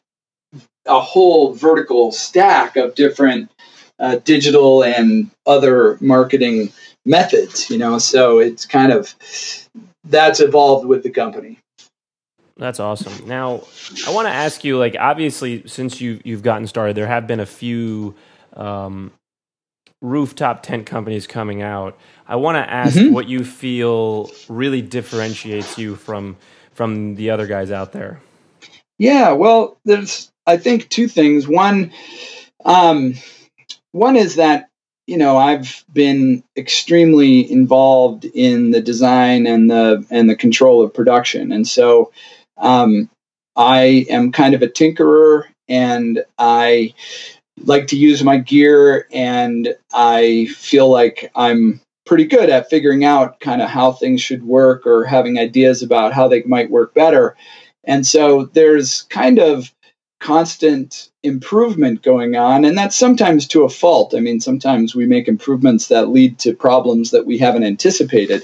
a 0.86 1.00
whole 1.00 1.54
vertical 1.54 2.12
stack 2.12 2.78
of 2.78 2.96
different 2.96 3.52
uh, 4.00 4.18
digital 4.24 4.84
and 4.84 5.30
other 5.46 5.98
marketing 6.02 6.72
methods. 7.06 7.70
You 7.70 7.78
know, 7.78 7.98
so 7.98 8.40
it's 8.40 8.66
kind 8.66 8.92
of 8.92 9.14
that's 10.04 10.40
evolved 10.40 10.86
with 10.86 11.04
the 11.04 11.10
company. 11.10 11.60
That's 12.58 12.80
awesome. 12.80 13.28
Now, 13.28 13.64
I 14.08 14.12
want 14.12 14.28
to 14.28 14.34
ask 14.34 14.64
you, 14.64 14.78
like, 14.78 14.96
obviously, 14.98 15.68
since 15.68 16.00
you 16.00 16.22
you've 16.24 16.44
gotten 16.44 16.68
started, 16.68 16.96
there 16.96 17.08
have 17.08 17.28
been 17.28 17.42
a 17.42 17.46
few 17.46 18.16
um, 18.54 19.12
rooftop 20.02 20.64
tent 20.64 20.86
companies 20.86 21.28
coming 21.28 21.62
out. 21.62 21.98
I 22.28 22.38
want 22.38 22.56
to 22.56 22.70
ask 22.70 22.96
mm-hmm. 22.96 23.14
what 23.14 23.28
you 23.28 23.44
feel 23.44 24.30
really 24.48 24.82
differentiates 24.82 25.78
you 25.78 25.96
from 25.96 26.38
from 26.72 27.16
the 27.16 27.30
other 27.30 27.48
guys 27.48 27.72
out 27.72 27.92
there. 27.92 28.22
Yeah, 28.98 29.34
well, 29.34 29.78
there's 29.84 30.32
I 30.48 30.56
think 30.58 30.88
two 30.90 31.08
things. 31.10 31.48
One, 31.48 31.92
um, 32.64 33.16
one 33.96 34.18
is 34.18 34.36
that 34.36 34.68
you 35.08 35.18
know 35.18 35.38
I've 35.38 35.86
been 35.94 36.44
extremely 36.58 37.50
involved 37.50 38.26
in 38.26 38.72
the 38.72 38.82
design 38.82 39.48
and 39.48 39.72
the 39.72 40.06
and 40.10 40.30
the 40.30 40.36
control 40.36 40.84
of 40.84 40.94
production, 40.94 41.52
and 41.54 41.66
so 41.66 42.12
um, 42.58 43.10
I 43.56 44.06
am 44.10 44.34
kind 44.34 44.54
of 44.54 44.62
a 44.62 44.68
tinkerer, 44.68 45.46
and 45.70 46.24
I 46.38 46.94
like 47.64 47.88
to 47.88 47.96
use 47.96 48.22
my 48.22 48.38
gear 48.38 49.08
and 49.14 49.74
I 49.94 50.48
feel 50.54 50.90
like 50.90 51.32
I'm 51.36 51.80
pretty 52.06 52.26
good 52.26 52.50
at 52.50 52.70
figuring 52.70 53.06
out 53.06 53.40
kind 53.40 53.62
of 53.62 53.70
how 53.70 53.94
things 53.94 54.22
should 54.22 54.44
work 54.44 54.86
or 54.86 55.06
having 55.06 55.40
ideas 55.40 55.82
about 55.82 56.12
how 56.12 56.28
they 56.28 56.44
might 56.44 56.70
work 56.70 56.94
better. 56.94 57.38
And 57.86 58.06
so 58.06 58.46
there's 58.54 59.04
kind 59.04 59.40
of 59.40 59.74
constant 60.20 61.10
improvement 61.24 62.02
going 62.02 62.36
on, 62.36 62.66
and 62.66 62.78
that's 62.78 62.96
sometimes 62.96 63.48
to 63.48 63.64
a 63.64 63.70
fault. 63.70 64.14
I 64.16 64.20
mean, 64.20 64.40
sometimes 64.40 64.96
we 64.96 65.06
make 65.06 65.28
improvements 65.28 65.88
that 65.90 66.10
lead 66.10 66.40
to 66.40 66.54
problems 66.54 67.12
that 67.12 67.26
we 67.26 67.38
haven't 67.38 67.64
anticipated. 67.64 68.44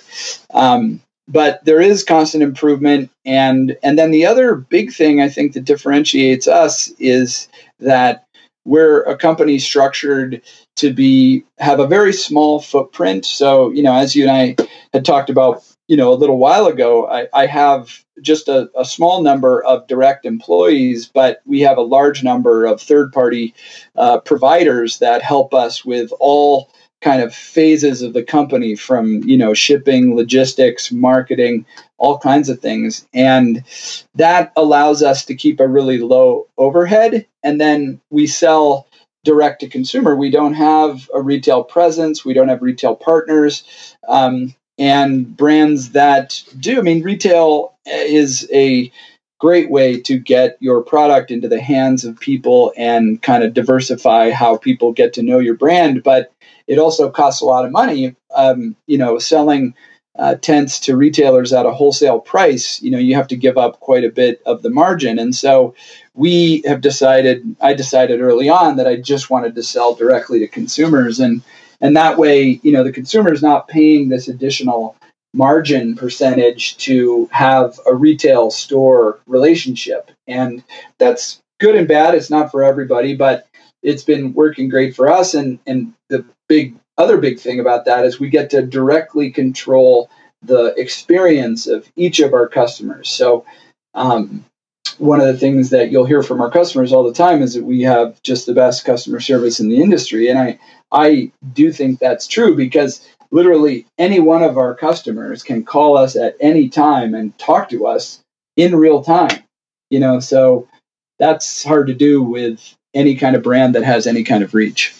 Um, 0.53 1.01
but 1.27 1.63
there 1.63 1.81
is 1.81 2.03
constant 2.03 2.43
improvement, 2.43 3.09
and 3.25 3.77
and 3.83 3.97
then 3.97 4.11
the 4.11 4.25
other 4.25 4.55
big 4.55 4.91
thing 4.91 5.21
I 5.21 5.29
think 5.29 5.53
that 5.53 5.65
differentiates 5.65 6.47
us 6.47 6.91
is 6.99 7.47
that 7.79 8.25
we're 8.65 9.01
a 9.03 9.17
company 9.17 9.57
structured 9.57 10.41
to 10.75 10.93
be 10.93 11.43
have 11.57 11.79
a 11.79 11.87
very 11.87 12.13
small 12.13 12.59
footprint. 12.59 13.25
So, 13.25 13.71
you 13.71 13.83
know, 13.83 13.95
as 13.95 14.15
you 14.15 14.27
and 14.27 14.31
I 14.31 14.67
had 14.93 15.05
talked 15.05 15.29
about, 15.29 15.63
you 15.91 15.97
know, 15.97 16.13
a 16.13 16.15
little 16.15 16.37
while 16.37 16.67
ago, 16.67 17.05
I, 17.09 17.27
I 17.33 17.47
have 17.47 18.05
just 18.21 18.47
a, 18.47 18.71
a, 18.79 18.85
small 18.85 19.21
number 19.21 19.61
of 19.65 19.85
direct 19.87 20.25
employees, 20.25 21.05
but 21.05 21.41
we 21.45 21.59
have 21.59 21.77
a 21.77 21.81
large 21.81 22.23
number 22.23 22.65
of 22.65 22.79
third 22.79 23.11
party 23.11 23.53
uh, 23.97 24.21
providers 24.21 24.99
that 24.99 25.21
help 25.21 25.53
us 25.53 25.83
with 25.83 26.13
all 26.21 26.71
kind 27.01 27.21
of 27.21 27.35
phases 27.35 28.01
of 28.01 28.13
the 28.13 28.23
company 28.23 28.73
from 28.73 29.21
you 29.25 29.35
know 29.35 29.53
shipping 29.53 30.15
logistics 30.15 30.93
marketing 30.93 31.65
all 31.97 32.17
kinds 32.17 32.47
of 32.47 32.61
things. 32.61 33.05
And 33.13 33.61
that 34.15 34.53
allows 34.55 35.03
us 35.03 35.25
to 35.25 35.35
keep 35.35 35.59
a 35.59 35.67
really 35.67 35.97
low 35.99 36.47
overhead. 36.57 37.27
And 37.43 37.59
then 37.59 37.99
we 38.09 38.27
sell 38.27 38.87
direct 39.25 39.59
to 39.59 39.67
consumer. 39.67 40.15
We 40.15 40.31
don't 40.31 40.53
have 40.53 41.09
a 41.13 41.21
retail 41.21 41.65
presence. 41.65 42.23
We 42.23 42.33
don't 42.33 42.47
have 42.47 42.61
retail 42.61 42.95
partners. 42.95 43.65
Um, 44.07 44.55
and 44.81 45.37
brands 45.37 45.91
that 45.91 46.43
do 46.59 46.79
i 46.79 46.81
mean 46.81 47.01
retail 47.03 47.73
is 47.85 48.49
a 48.51 48.91
great 49.39 49.71
way 49.71 49.99
to 49.99 50.19
get 50.19 50.55
your 50.59 50.83
product 50.83 51.31
into 51.31 51.47
the 51.47 51.61
hands 51.61 52.05
of 52.05 52.19
people 52.19 52.73
and 52.77 53.21
kind 53.23 53.43
of 53.43 53.53
diversify 53.53 54.29
how 54.29 54.57
people 54.57 54.91
get 54.91 55.13
to 55.13 55.23
know 55.23 55.39
your 55.39 55.55
brand 55.55 56.03
but 56.03 56.31
it 56.71 56.79
also 56.79 57.09
costs 57.09 57.41
a 57.41 57.45
lot 57.45 57.65
of 57.65 57.71
money. 57.71 58.15
Um, 58.33 58.77
you 58.87 58.97
know, 58.97 59.19
selling 59.19 59.75
uh, 60.17 60.35
tents 60.35 60.79
to 60.81 60.95
retailers 60.95 61.51
at 61.51 61.65
a 61.65 61.71
wholesale 61.71 62.19
price, 62.19 62.81
you 62.81 62.89
know, 62.89 62.97
you 62.97 63.13
have 63.15 63.27
to 63.27 63.35
give 63.35 63.57
up 63.57 63.81
quite 63.81 64.05
a 64.05 64.09
bit 64.09 64.41
of 64.45 64.61
the 64.61 64.69
margin. 64.69 65.19
And 65.19 65.35
so 65.35 65.75
we 66.13 66.63
have 66.65 66.79
decided, 66.79 67.55
I 67.59 67.73
decided 67.73 68.21
early 68.21 68.47
on 68.47 68.77
that 68.77 68.87
I 68.87 68.95
just 68.95 69.29
wanted 69.29 69.55
to 69.55 69.63
sell 69.63 69.95
directly 69.95 70.39
to 70.39 70.47
consumers. 70.47 71.19
And, 71.19 71.41
and 71.81 71.95
that 71.97 72.17
way, 72.17 72.59
you 72.63 72.71
know, 72.71 72.83
the 72.83 72.91
consumer 72.91 73.33
is 73.33 73.41
not 73.41 73.67
paying 73.67 74.09
this 74.09 74.27
additional 74.27 74.95
margin 75.33 75.95
percentage 75.95 76.77
to 76.77 77.27
have 77.31 77.79
a 77.87 77.95
retail 77.95 78.51
store 78.51 79.19
relationship. 79.27 80.11
And 80.27 80.63
that's 80.99 81.41
good 81.59 81.75
and 81.75 81.87
bad. 81.87 82.15
It's 82.15 82.29
not 82.29 82.51
for 82.51 82.63
everybody, 82.63 83.15
but 83.15 83.47
it's 83.81 84.03
been 84.03 84.33
working 84.33 84.69
great 84.69 84.95
for 84.95 85.09
us. 85.09 85.33
And, 85.33 85.59
and 85.65 85.93
the 86.09 86.25
big 86.47 86.75
other 86.97 87.17
big 87.17 87.39
thing 87.39 87.59
about 87.59 87.85
that 87.85 88.05
is 88.05 88.19
we 88.19 88.29
get 88.29 88.51
to 88.51 88.61
directly 88.61 89.31
control 89.31 90.09
the 90.43 90.73
experience 90.77 91.67
of 91.67 91.89
each 91.95 92.19
of 92.19 92.33
our 92.33 92.47
customers. 92.47 93.09
So, 93.09 93.45
um, 93.93 94.45
one 94.99 95.19
of 95.21 95.27
the 95.27 95.37
things 95.37 95.69
that 95.69 95.91
you'll 95.91 96.05
hear 96.05 96.23
from 96.23 96.41
our 96.41 96.49
customers 96.49 96.93
all 96.93 97.03
the 97.03 97.13
time 97.13 97.41
is 97.41 97.53
that 97.53 97.63
we 97.63 97.81
have 97.81 98.21
just 98.23 98.45
the 98.45 98.53
best 98.53 98.85
customer 98.85 99.19
service 99.19 99.59
in 99.59 99.69
the 99.69 99.81
industry, 99.81 100.29
and 100.29 100.39
I 100.39 100.59
I 100.91 101.31
do 101.53 101.71
think 101.71 101.99
that's 101.99 102.27
true 102.27 102.55
because 102.55 103.07
literally 103.31 103.85
any 103.97 104.19
one 104.19 104.43
of 104.43 104.57
our 104.57 104.75
customers 104.75 105.43
can 105.43 105.63
call 105.63 105.97
us 105.97 106.15
at 106.15 106.35
any 106.39 106.69
time 106.69 107.13
and 107.13 107.37
talk 107.37 107.69
to 107.69 107.87
us 107.87 108.21
in 108.57 108.75
real 108.75 109.03
time. 109.03 109.43
You 109.89 109.99
know, 109.99 110.19
so 110.19 110.67
that's 111.19 111.63
hard 111.63 111.87
to 111.87 111.93
do 111.93 112.21
with 112.21 112.75
any 112.93 113.15
kind 113.15 113.35
of 113.35 113.43
brand 113.43 113.75
that 113.75 113.83
has 113.83 114.07
any 114.07 114.23
kind 114.23 114.43
of 114.43 114.53
reach. 114.53 114.93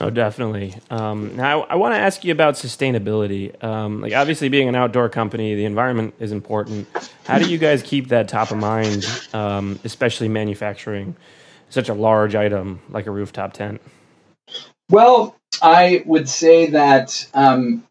Oh, 0.00 0.10
definitely. 0.10 0.74
Um, 0.90 1.36
now, 1.36 1.62
I, 1.62 1.72
I 1.72 1.74
want 1.76 1.94
to 1.94 1.98
ask 1.98 2.24
you 2.24 2.32
about 2.32 2.54
sustainability. 2.54 3.62
Um, 3.62 4.00
like, 4.00 4.12
obviously, 4.12 4.48
being 4.48 4.68
an 4.68 4.74
outdoor 4.74 5.08
company, 5.08 5.54
the 5.54 5.64
environment 5.64 6.14
is 6.18 6.32
important. 6.32 6.88
How 7.24 7.38
do 7.38 7.48
you 7.48 7.58
guys 7.58 7.82
keep 7.82 8.08
that 8.08 8.28
top 8.28 8.50
of 8.50 8.58
mind, 8.58 9.06
um, 9.32 9.78
especially 9.84 10.28
manufacturing 10.28 11.14
such 11.70 11.88
a 11.88 11.94
large 11.94 12.34
item 12.34 12.80
like 12.90 13.06
a 13.06 13.10
rooftop 13.10 13.52
tent? 13.52 13.80
Well, 14.90 15.36
I 15.62 16.02
would 16.06 16.28
say 16.28 16.66
that 16.70 17.26
um, 17.32 17.84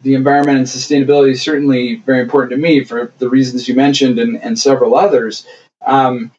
the 0.00 0.14
environment 0.14 0.58
and 0.58 0.66
sustainability 0.66 1.32
is 1.32 1.42
certainly 1.42 1.96
very 1.96 2.20
important 2.20 2.52
to 2.52 2.56
me 2.56 2.84
for 2.84 3.12
the 3.18 3.28
reasons 3.28 3.68
you 3.68 3.74
mentioned 3.74 4.18
and, 4.18 4.40
and 4.42 4.58
several 4.58 4.94
others. 4.96 5.46
Um, 5.84 6.30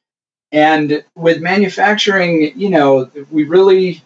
and 0.51 1.03
with 1.15 1.41
manufacturing, 1.41 2.57
you 2.57 2.69
know, 2.69 3.09
we 3.31 3.43
really 3.43 4.01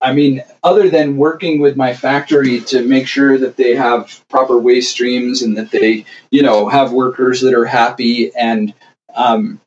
I 0.00 0.12
mean, 0.12 0.42
other 0.62 0.88
than 0.88 1.18
working 1.18 1.60
with 1.60 1.76
my 1.76 1.92
factory 1.92 2.60
to 2.62 2.86
make 2.86 3.06
sure 3.06 3.36
that 3.38 3.56
they 3.56 3.74
have 3.74 4.22
proper 4.28 4.58
waste 4.58 4.92
streams 4.92 5.42
and 5.42 5.58
that 5.58 5.70
they, 5.70 6.06
you 6.30 6.42
know, 6.42 6.68
have 6.68 6.92
workers 6.92 7.42
that 7.42 7.54
are 7.54 7.66
happy 7.66 8.34
and 8.34 8.72
um, 9.14 9.60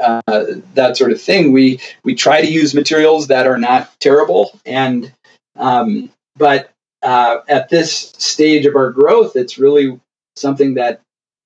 uh, 0.00 0.44
that 0.74 0.96
sort 0.96 1.12
of 1.12 1.20
thing, 1.20 1.52
we 1.52 1.80
we 2.04 2.14
try 2.14 2.40
to 2.40 2.50
use 2.50 2.74
materials 2.74 3.28
that 3.28 3.46
are 3.46 3.58
not 3.58 3.90
terrible. 4.00 4.58
And 4.64 5.12
um, 5.56 6.10
but 6.36 6.70
uh, 7.02 7.38
at 7.48 7.68
this 7.68 8.12
stage 8.18 8.66
of 8.66 8.76
our 8.76 8.90
growth, 8.90 9.36
it's 9.36 9.58
really 9.58 9.98
something 10.36 10.74
that 10.74 11.00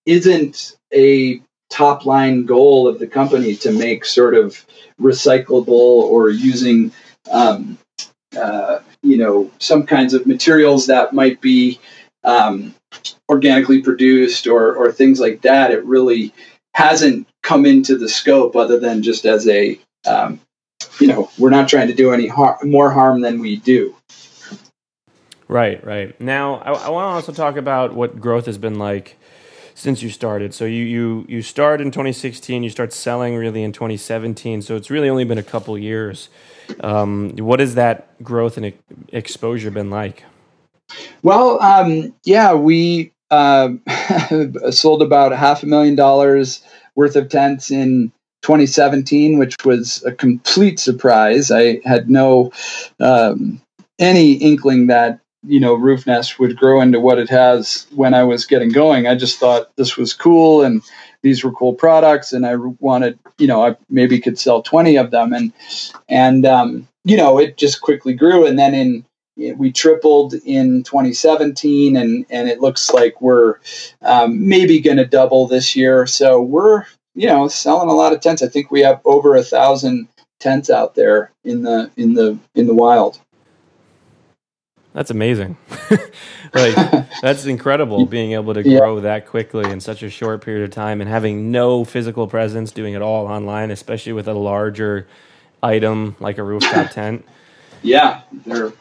isn't 0.06 0.76
a 0.92 1.40
top 1.70 2.06
line 2.06 2.44
goal 2.44 2.86
of 2.86 2.98
the 2.98 3.06
company 3.06 3.56
to 3.56 3.72
make 3.72 4.04
sort 4.04 4.34
of 4.34 4.64
recyclable 5.00 5.68
or 5.68 6.28
using 6.28 6.92
um, 7.30 7.78
uh, 8.36 8.80
you 9.02 9.16
know, 9.16 9.50
some 9.58 9.84
kinds 9.84 10.14
of 10.14 10.26
materials 10.26 10.86
that 10.86 11.12
might 11.12 11.40
be 11.40 11.78
um, 12.24 12.74
organically 13.28 13.82
produced 13.82 14.46
or, 14.46 14.74
or 14.74 14.92
things 14.92 15.20
like 15.20 15.42
that. 15.42 15.70
It 15.70 15.84
really 15.84 16.32
hasn't 16.74 17.28
come 17.42 17.66
into 17.66 17.96
the 17.96 18.08
scope 18.08 18.56
other 18.56 18.78
than 18.78 19.02
just 19.02 19.24
as 19.24 19.46
a, 19.48 19.78
um, 20.06 20.40
you 21.00 21.06
know, 21.06 21.30
we're 21.38 21.50
not 21.50 21.68
trying 21.68 21.88
to 21.88 21.94
do 21.94 22.12
any 22.12 22.26
har- 22.26 22.58
more 22.62 22.90
harm 22.90 23.20
than 23.20 23.40
we 23.40 23.56
do. 23.56 23.94
Right, 25.46 25.84
right. 25.84 26.18
Now, 26.20 26.56
I, 26.56 26.72
I 26.72 26.88
want 26.88 27.04
to 27.04 27.14
also 27.14 27.32
talk 27.32 27.56
about 27.56 27.94
what 27.94 28.20
growth 28.20 28.46
has 28.46 28.58
been 28.58 28.78
like 28.78 29.18
since 29.74 30.02
you 30.02 30.08
started. 30.08 30.54
So 30.54 30.64
you 30.64 30.84
you 30.84 31.26
you 31.28 31.42
start 31.42 31.80
in 31.80 31.90
2016, 31.90 32.62
you 32.62 32.70
start 32.70 32.92
selling 32.92 33.36
really 33.36 33.62
in 33.62 33.72
2017. 33.72 34.62
So 34.62 34.76
it's 34.76 34.90
really 34.90 35.08
only 35.08 35.24
been 35.24 35.38
a 35.38 35.42
couple 35.42 35.76
years. 35.76 36.28
Um, 36.80 37.36
what 37.36 37.60
has 37.60 37.74
that 37.74 38.22
growth 38.22 38.56
and 38.56 38.72
exposure 39.08 39.70
been 39.70 39.90
like? 39.90 40.24
Well, 41.22 41.60
um, 41.62 42.14
yeah, 42.24 42.54
we 42.54 43.12
uh, 43.30 43.70
sold 44.70 45.02
about 45.02 45.32
half 45.32 45.62
a 45.62 45.66
million 45.66 45.94
dollars 45.94 46.62
worth 46.94 47.16
of 47.16 47.28
tents 47.28 47.70
in 47.70 48.12
2017, 48.42 49.38
which 49.38 49.56
was 49.64 50.04
a 50.04 50.12
complete 50.12 50.78
surprise. 50.78 51.50
I 51.50 51.80
had 51.84 52.10
no 52.10 52.52
um, 53.00 53.60
any 53.98 54.32
inkling 54.34 54.88
that 54.88 55.20
you 55.46 55.60
know 55.60 55.76
RoofNest 55.76 56.38
would 56.38 56.56
grow 56.56 56.80
into 56.80 57.00
what 57.00 57.18
it 57.18 57.30
has 57.30 57.86
when 57.94 58.14
I 58.14 58.24
was 58.24 58.44
getting 58.44 58.70
going. 58.70 59.06
I 59.06 59.14
just 59.14 59.38
thought 59.38 59.74
this 59.76 59.96
was 59.96 60.12
cool 60.12 60.62
and 60.62 60.82
these 61.24 61.42
were 61.42 61.50
cool 61.52 61.74
products, 61.74 62.32
and 62.32 62.46
I 62.46 62.54
wanted 62.56 63.18
you 63.38 63.48
know 63.48 63.66
I 63.66 63.76
maybe 63.88 64.20
could 64.20 64.38
sell 64.38 64.62
twenty 64.62 64.96
of 64.96 65.10
them, 65.10 65.32
and 65.32 65.52
and 66.08 66.46
um, 66.46 66.86
you 67.04 67.16
know 67.16 67.38
it 67.38 67.56
just 67.56 67.80
quickly 67.80 68.14
grew, 68.14 68.46
and 68.46 68.56
then 68.56 68.74
in 68.74 69.04
we 69.56 69.72
tripled 69.72 70.34
in 70.44 70.84
2017 70.84 71.96
and 71.96 72.24
and 72.30 72.48
it 72.48 72.60
looks 72.60 72.90
like 72.90 73.20
we're 73.20 73.56
um, 74.02 74.48
maybe 74.48 74.78
going 74.80 74.98
to 74.98 75.04
double 75.06 75.48
this 75.48 75.74
year. 75.74 76.06
So 76.06 76.40
we're 76.40 76.84
you 77.14 77.26
know 77.26 77.48
selling 77.48 77.88
a 77.88 77.94
lot 77.94 78.12
of 78.12 78.20
tents. 78.20 78.42
I 78.42 78.48
think 78.48 78.70
we 78.70 78.82
have 78.82 79.00
over 79.04 79.34
a 79.34 79.42
thousand 79.42 80.08
tents 80.38 80.70
out 80.70 80.94
there 80.94 81.32
in 81.42 81.62
the 81.62 81.90
in 81.96 82.14
the 82.14 82.38
in 82.54 82.66
the 82.66 82.74
wild 82.74 83.18
that's 84.94 85.10
amazing. 85.10 85.56
like 86.54 87.10
that's 87.20 87.46
incredible 87.46 88.06
being 88.16 88.32
able 88.32 88.54
to 88.54 88.62
grow 88.62 88.96
yeah. 88.96 89.02
that 89.02 89.26
quickly 89.26 89.68
in 89.68 89.80
such 89.80 90.04
a 90.04 90.08
short 90.08 90.40
period 90.40 90.62
of 90.64 90.70
time 90.70 91.00
and 91.00 91.10
having 91.10 91.50
no 91.50 91.84
physical 91.84 92.28
presence, 92.28 92.70
doing 92.70 92.94
it 92.94 93.02
all 93.02 93.26
online, 93.26 93.72
especially 93.72 94.12
with 94.12 94.28
a 94.28 94.32
larger 94.32 95.08
item 95.64 96.14
like 96.20 96.38
a 96.38 96.44
rooftop 96.44 96.90
tent. 96.92 97.26
Yeah, 97.82 98.22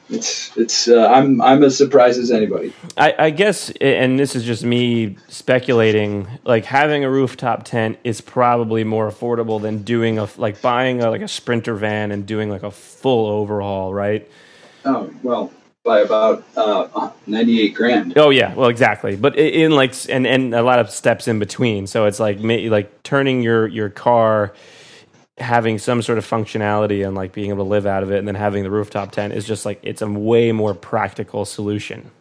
it's 0.10 0.56
it's. 0.56 0.88
Uh, 0.88 1.08
I'm 1.08 1.41
I'm 1.41 1.62
as 1.63 1.78
surprised 1.78 2.19
as 2.19 2.32
anybody. 2.32 2.73
I, 2.95 3.15
I 3.19 3.30
guess, 3.32 3.69
and 3.82 4.17
this 4.17 4.34
is 4.34 4.45
just 4.45 4.63
me 4.63 5.17
speculating. 5.28 6.26
Like 6.45 6.63
having 6.63 7.04
a 7.04 7.10
rooftop 7.10 7.65
tent 7.65 7.97
is 8.06 8.21
probably 8.21 8.86
more 8.86 9.12
affordable 9.12 9.62
than 9.62 9.82
doing 9.82 10.19
a 10.19 10.30
like 10.38 10.62
buying 10.62 11.02
a, 11.02 11.10
like 11.10 11.21
a 11.21 11.28
sprinter 11.28 11.76
van 11.76 12.12
and 12.13 12.26
doing 12.26 12.49
like 12.49 12.63
a 12.63 12.71
full 12.71 13.28
overhaul, 13.28 13.93
right? 13.93 14.30
Oh 14.86 15.12
well, 15.21 15.52
by 15.84 16.00
about 16.00 16.43
uh, 16.56 17.12
98 17.28 17.69
grand. 17.69 18.17
Oh 18.17 18.30
yeah, 18.30 18.54
well 18.56 18.69
exactly. 18.69 19.15
But 19.15 19.38
in 19.38 19.72
like 19.72 19.93
and 20.10 20.26
and 20.26 20.56
a 20.56 20.63
lot 20.63 20.80
of 20.80 20.89
steps 20.89 21.28
in 21.28 21.39
between. 21.39 21.88
So 21.88 22.06
it's 22.06 22.19
like 22.19 22.39
like 22.41 23.04
turning 23.04 23.41
your 23.41 23.67
your 23.67 23.89
car 23.89 24.54
having 25.39 25.80
some 25.80 26.02
sort 26.02 26.17
of 26.17 26.26
functionality 26.26 27.06
and 27.06 27.15
like 27.15 27.34
being 27.34 27.50
able 27.50 27.65
to 27.65 27.69
live 27.69 27.86
out 27.86 28.04
of 28.04 28.12
it 28.12 28.19
and 28.19 28.28
then 28.28 28.36
having 28.36 28.63
the 28.63 28.69
rooftop 28.69 29.12
tent 29.12 29.34
is 29.34 29.46
just 29.46 29.65
like 29.65 29.80
it's 29.84 30.02
a 30.02 30.08
way 30.08 30.52
more 30.52 30.74
practical 30.74 31.43
solution. 31.43 32.12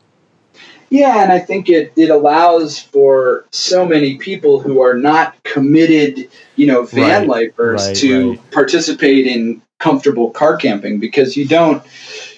Yeah, 0.91 1.23
and 1.23 1.33
I 1.33 1.39
think 1.39 1.71
it, 1.71 1.91
it 1.97 2.11
allows 2.11 2.79
for 2.79 3.47
so 3.51 3.87
many 3.87 4.19
people 4.19 4.61
who 4.61 4.83
are 4.83 4.93
not 4.93 5.43
committed, 5.43 6.29
you 6.57 6.67
know, 6.67 6.83
van 6.83 7.21
right, 7.21 7.29
lifers 7.29 7.87
right, 7.87 7.97
to 7.97 8.31
right. 8.33 8.51
participate 8.51 9.27
in 9.27 9.63
comfortable 9.79 10.31
car 10.31 10.57
camping 10.57 11.01
because 11.01 11.35
you 11.35 11.49
don't 11.49 11.83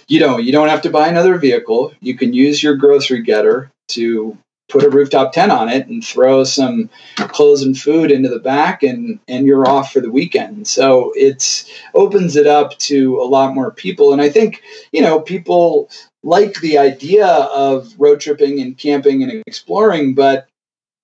you 0.08 0.20
know, 0.20 0.38
you 0.38 0.52
don't 0.52 0.68
have 0.68 0.82
to 0.82 0.90
buy 0.90 1.08
another 1.08 1.38
vehicle. 1.38 1.92
You 2.00 2.16
can 2.16 2.32
use 2.32 2.62
your 2.62 2.76
grocery 2.76 3.22
getter 3.22 3.70
to 3.88 4.36
put 4.68 4.82
a 4.82 4.90
rooftop 4.90 5.32
tent 5.32 5.52
on 5.52 5.68
it 5.68 5.86
and 5.88 6.04
throw 6.04 6.42
some 6.42 6.88
clothes 7.16 7.62
and 7.62 7.78
food 7.78 8.10
into 8.10 8.28
the 8.28 8.38
back 8.38 8.82
and 8.82 9.20
and 9.28 9.46
you're 9.46 9.68
off 9.68 9.92
for 9.92 10.00
the 10.00 10.10
weekend 10.10 10.66
so 10.66 11.12
it's 11.14 11.70
opens 11.94 12.34
it 12.34 12.46
up 12.46 12.76
to 12.78 13.20
a 13.20 13.22
lot 13.22 13.54
more 13.54 13.70
people 13.70 14.12
and 14.12 14.22
i 14.22 14.28
think 14.28 14.62
you 14.90 15.02
know 15.02 15.20
people 15.20 15.90
like 16.22 16.54
the 16.60 16.78
idea 16.78 17.26
of 17.26 17.94
road 17.98 18.20
tripping 18.20 18.58
and 18.58 18.78
camping 18.78 19.22
and 19.22 19.42
exploring 19.46 20.14
but 20.14 20.48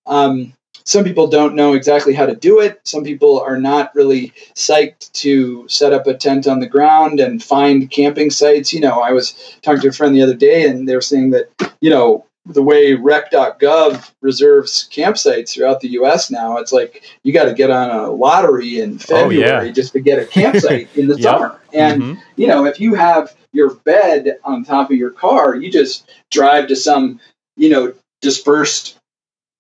um, 0.07 0.53
some 0.85 1.05
people 1.05 1.27
don't 1.27 1.55
know 1.55 1.75
exactly 1.75 2.15
how 2.15 2.27
to 2.27 2.35
do 2.35 2.61
it. 2.61 2.81
Some 2.85 3.05
people 3.05 3.41
are 3.41 3.59
not 3.59 3.95
really 3.95 4.33
psyched 4.55 5.13
to 5.13 5.69
set 5.69 5.93
up 5.93 6.07
a 6.07 6.15
tent 6.15 6.47
on 6.47 6.61
the 6.61 6.67
ground 6.67 7.21
and 7.21 7.43
find 7.43 7.91
camping 7.91 8.31
sites. 8.31 8.73
You 8.73 8.81
know, 8.81 9.01
I 9.01 9.13
was 9.13 9.59
talking 9.63 9.81
to 9.83 9.89
a 9.89 9.93
friend 9.93 10.15
the 10.15 10.23
other 10.23 10.35
day 10.35 10.69
and 10.69 10.89
they 10.89 10.95
were 10.95 11.01
saying 11.01 11.31
that, 11.31 11.75
you 11.81 11.91
know, 11.91 12.27
the 12.47 12.63
way 12.63 12.95
rec.gov 12.95 14.11
reserves 14.23 14.89
campsites 14.91 15.53
throughout 15.53 15.81
the 15.81 15.91
US 15.91 16.31
now, 16.31 16.57
it's 16.57 16.73
like 16.73 17.05
you 17.23 17.33
got 17.33 17.45
to 17.45 17.55
get 17.55 17.71
on 17.71 17.91
a 17.91 18.11
lottery 18.11 18.81
in 18.81 18.99
February 18.99 19.45
oh, 19.45 19.63
yeah. 19.63 19.71
just 19.73 19.93
to 19.93 20.01
get 20.01 20.19
a 20.19 20.25
campsite 20.25 20.89
in 20.97 21.07
the 21.07 21.17
yep. 21.17 21.23
summer. 21.23 21.61
And, 21.73 22.03
mm-hmm. 22.03 22.21
you 22.37 22.47
know, 22.47 22.65
if 22.65 22.81
you 22.81 22.95
have 22.95 23.37
your 23.53 23.75
bed 23.75 24.39
on 24.45 24.65
top 24.65 24.91
of 24.91 24.97
your 24.97 25.11
car, 25.11 25.55
you 25.55 25.71
just 25.71 26.11
drive 26.31 26.69
to 26.69 26.77
some 26.77 27.21
you 27.57 27.69
know 27.69 27.93
dispersed 28.21 28.99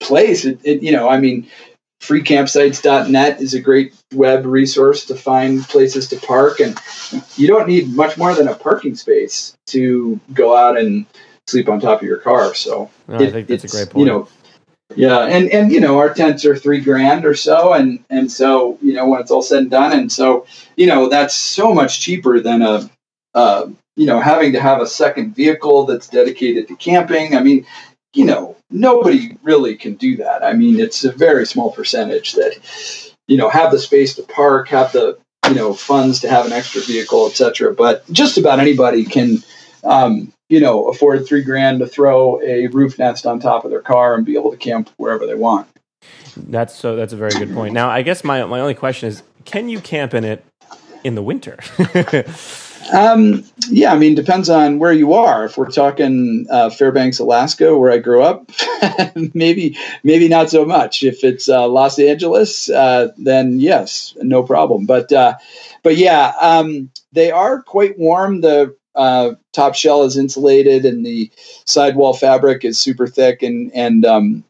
place. 0.01 0.45
It, 0.45 0.59
it, 0.65 0.83
you 0.83 0.93
know, 0.93 1.09
I 1.09 1.21
mean, 1.21 1.49
freecampsites.net 2.01 3.41
is 3.41 3.55
a 3.55 3.61
great 3.61 3.95
web 4.15 4.47
resource 4.47 5.05
to 5.07 5.15
find 5.15 5.63
places 5.63 6.09
to 6.09 6.17
park, 6.17 6.61
and 6.61 6.79
you 7.37 7.47
don't 7.47 7.69
need 7.69 7.95
much 7.95 8.17
more 8.17 8.35
than 8.35 8.49
a 8.49 8.55
parking 8.55 8.97
space 8.97 9.55
to 9.69 10.19
go 10.33 10.57
out 10.57 10.79
and 10.79 11.07
sleep 11.47 11.69
on 11.69 11.81
top 11.81 12.01
of 12.01 12.07
your 12.07 12.19
car. 12.19 12.55
So 12.55 12.91
no, 13.07 13.17
it, 13.17 13.29
I 13.29 13.31
think 13.31 13.49
that's 13.49 13.65
a 13.65 13.69
great 13.69 13.91
point. 13.91 14.07
You 14.07 14.13
know, 14.13 14.29
yeah, 14.97 15.21
and 15.27 15.49
and 15.51 15.71
you 15.71 15.81
know 15.81 15.99
our 15.99 16.13
tents 16.13 16.45
are 16.45 16.57
three 16.57 16.81
grand 16.81 17.25
or 17.25 17.35
so, 17.35 17.75
and 17.75 18.03
and 18.11 18.31
so 18.31 18.79
you 18.83 18.95
know 18.95 19.09
when 19.09 19.21
it's 19.21 19.31
all 19.31 19.43
said 19.43 19.63
and 19.63 19.71
done, 19.71 19.93
and 19.93 20.11
so 20.11 20.47
you 20.77 20.87
know 20.87 21.09
that's 21.09 21.35
so 21.35 21.73
much 21.75 22.01
cheaper 22.01 22.41
than 22.41 22.63
a, 22.63 22.91
uh, 23.35 23.69
you 23.97 24.07
know 24.07 24.21
having 24.21 24.53
to 24.53 24.61
have 24.61 24.81
a 24.81 24.87
second 24.87 25.37
vehicle 25.37 25.85
that's 25.85 26.09
dedicated 26.09 26.67
to 26.69 26.77
camping. 26.77 27.37
I 27.37 27.43
mean, 27.43 27.67
you 28.15 28.25
know 28.25 28.57
nobody 28.71 29.37
really 29.43 29.77
can 29.77 29.95
do 29.95 30.17
that. 30.19 30.45
I 30.45 30.53
mean, 30.53 30.81
it's 30.81 31.05
a 31.05 31.13
very 31.13 31.47
small 31.47 31.71
percentage 31.71 32.33
that 32.33 33.13
you 33.27 33.37
know 33.37 33.49
have 33.49 33.71
the 33.71 33.79
space 33.79 34.15
to 34.17 34.23
park, 34.23 34.69
have 34.69 34.93
the 34.93 35.19
you 35.49 35.55
know 35.55 35.75
funds 35.75 36.21
to 36.21 36.29
have 36.29 36.47
an 36.47 36.53
extra 36.53 36.81
vehicle, 36.83 37.27
etc. 37.27 37.75
But 37.75 38.11
just 38.13 38.39
about 38.39 38.61
anybody 38.61 39.05
can 39.05 39.43
um, 39.85 40.33
you 40.49 40.61
know, 40.61 40.89
afford 40.89 41.27
three 41.27 41.43
grand 41.43 41.79
to 41.79 41.87
throw 41.87 42.41
a 42.43 42.69
Roofnest 42.69 43.25
on 43.25 43.41
top 43.41 43.65
of 43.65 43.71
their 43.71 43.81
car 43.81 44.15
and 44.15 44.27
be 44.27 44.37
able 44.37 44.51
to 44.51 44.57
camp 44.57 44.91
wherever 44.97 45.27
they 45.27 45.37
want. 45.37 45.69
That's 46.37 46.75
so. 46.75 46.97
That's 46.97 47.13
a 47.13 47.17
very 47.17 47.33
good 47.33 47.53
point. 47.55 47.75
Now, 47.75 47.89
I 47.89 48.03
guess 48.03 48.25
my 48.25 48.45
my 48.45 48.61
only 48.61 48.75
question 48.75 49.09
is, 49.09 49.23
can 49.45 49.69
you 49.69 49.81
camp 49.81 50.15
in 50.15 50.25
it 50.25 50.45
in 51.05 51.15
the 51.15 51.23
winter? 51.23 51.59
um, 52.93 53.45
yeah, 53.69 53.93
I 53.93 53.99
mean, 53.99 54.15
depends 54.15 54.49
on 54.49 54.79
where 54.79 54.93
you 54.93 55.15
are. 55.15 55.45
If 55.45 55.57
we're 55.57 55.71
talking 55.71 56.47
uh, 56.51 56.71
Fairbanks, 56.71 57.19
Alaska, 57.19 57.77
where 57.77 57.93
I 57.93 57.99
grew 57.99 58.23
up, 58.23 58.51
maybe 59.35 59.77
maybe 60.03 60.29
not 60.29 60.51
so 60.51 60.65
much. 60.65 61.03
If 61.03 61.23
it's 61.23 61.49
uh, 61.49 61.69
Los 61.69 61.99
Angeles, 61.99 62.69
uh, 62.71 63.09
then 63.19 63.61
yes, 63.61 64.15
no 64.21 64.43
problem. 64.43 64.87
But 64.87 65.13
uh, 65.13 65.37
but 65.83 65.97
yeah, 65.97 66.33
um, 66.41 66.91
they 67.13 67.31
are 67.31 67.63
quite 67.63 67.99
warm. 67.99 68.41
The 68.41 68.77
uh, 68.95 69.35
top 69.53 69.75
shell 69.75 70.03
is 70.03 70.17
insulated 70.17 70.85
and 70.85 71.07
the 71.07 71.31
sidewall 71.65 72.13
fabric 72.13 72.65
is 72.65 72.79
super 72.79 73.07
thick 73.07 73.43
and 73.43 73.71
and 73.75 74.05
um, 74.05 74.45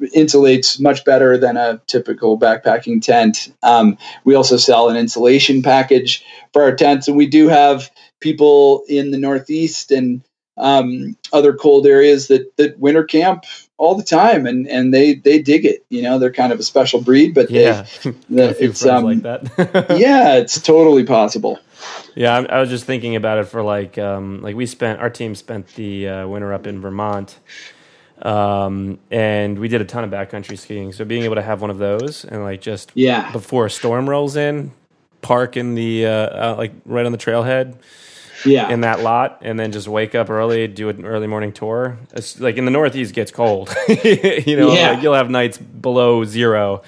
insulates 0.00 0.80
much 0.80 1.04
better 1.04 1.38
than 1.38 1.56
a 1.56 1.80
typical 1.86 2.38
backpacking 2.38 3.02
tent. 3.02 3.54
Um, 3.62 3.96
we 4.24 4.34
also 4.34 4.56
sell 4.56 4.88
an 4.88 4.96
insulation 4.96 5.62
package 5.62 6.24
for 6.52 6.62
our 6.62 6.74
tents, 6.74 7.08
and 7.08 7.16
we 7.16 7.26
do 7.26 7.48
have 7.48 7.90
people 8.20 8.84
in 8.88 9.10
the 9.10 9.18
Northeast 9.18 9.90
and 9.90 10.22
um, 10.56 11.16
other 11.32 11.52
cold 11.52 11.86
areas 11.86 12.28
that 12.28 12.56
that 12.56 12.78
winter 12.78 13.04
camp 13.04 13.44
all 13.76 13.94
the 13.94 14.04
time, 14.04 14.46
and 14.46 14.66
and 14.68 14.94
they 14.94 15.14
they 15.14 15.40
dig 15.40 15.64
it. 15.64 15.84
You 15.90 16.02
know, 16.02 16.18
they're 16.18 16.32
kind 16.32 16.52
of 16.52 16.60
a 16.60 16.62
special 16.62 17.00
breed, 17.00 17.34
but 17.34 17.50
yeah, 17.50 17.86
they, 18.30 18.50
it's 18.50 18.84
um, 18.84 19.04
like 19.04 19.22
that. 19.22 19.96
yeah, 19.98 20.36
it's 20.36 20.60
totally 20.60 21.04
possible. 21.04 21.58
Yeah, 22.14 22.36
I, 22.36 22.44
I, 22.44 22.60
was 22.60 22.70
just 22.70 22.84
thinking 22.84 23.16
about 23.16 23.38
it 23.38 23.44
for 23.44 23.62
like 23.62 23.98
um, 23.98 24.40
like 24.42 24.54
we 24.54 24.66
spent 24.66 25.00
our 25.00 25.10
team 25.10 25.34
spent 25.34 25.74
the 25.74 26.08
uh, 26.08 26.28
winter 26.28 26.52
up 26.52 26.66
in 26.66 26.80
Vermont, 26.80 27.38
um, 28.22 28.98
and 29.10 29.58
we 29.58 29.68
did 29.68 29.80
a 29.80 29.84
ton 29.84 30.04
of 30.04 30.10
backcountry 30.10 30.58
skiing. 30.58 30.92
So 30.92 31.04
being 31.04 31.24
able 31.24 31.34
to 31.34 31.42
have 31.42 31.60
one 31.60 31.70
of 31.70 31.78
those 31.78 32.24
and 32.24 32.42
like 32.42 32.60
just 32.60 32.92
yeah 32.94 33.32
before 33.32 33.66
a 33.66 33.70
storm 33.70 34.08
rolls 34.08 34.36
in, 34.36 34.72
park 35.22 35.56
in 35.56 35.74
the 35.74 36.06
uh, 36.06 36.10
uh, 36.10 36.54
like 36.56 36.72
right 36.84 37.06
on 37.06 37.12
the 37.12 37.18
trailhead. 37.18 37.76
Yeah. 38.46 38.68
in 38.68 38.82
that 38.82 39.00
lot, 39.00 39.38
and 39.40 39.58
then 39.58 39.72
just 39.72 39.88
wake 39.88 40.14
up 40.14 40.28
early, 40.28 40.68
do 40.68 40.90
an 40.90 41.06
early 41.06 41.26
morning 41.26 41.50
tour. 41.50 41.96
It's 42.12 42.38
like 42.38 42.58
in 42.58 42.66
the 42.66 42.70
Northeast, 42.70 43.14
gets 43.14 43.30
cold. 43.30 43.74
you 43.88 44.56
know, 44.58 44.70
yeah. 44.74 44.90
like 44.90 45.02
you'll 45.02 45.14
have 45.14 45.30
nights 45.30 45.56
below 45.56 46.24
zero. 46.24 46.82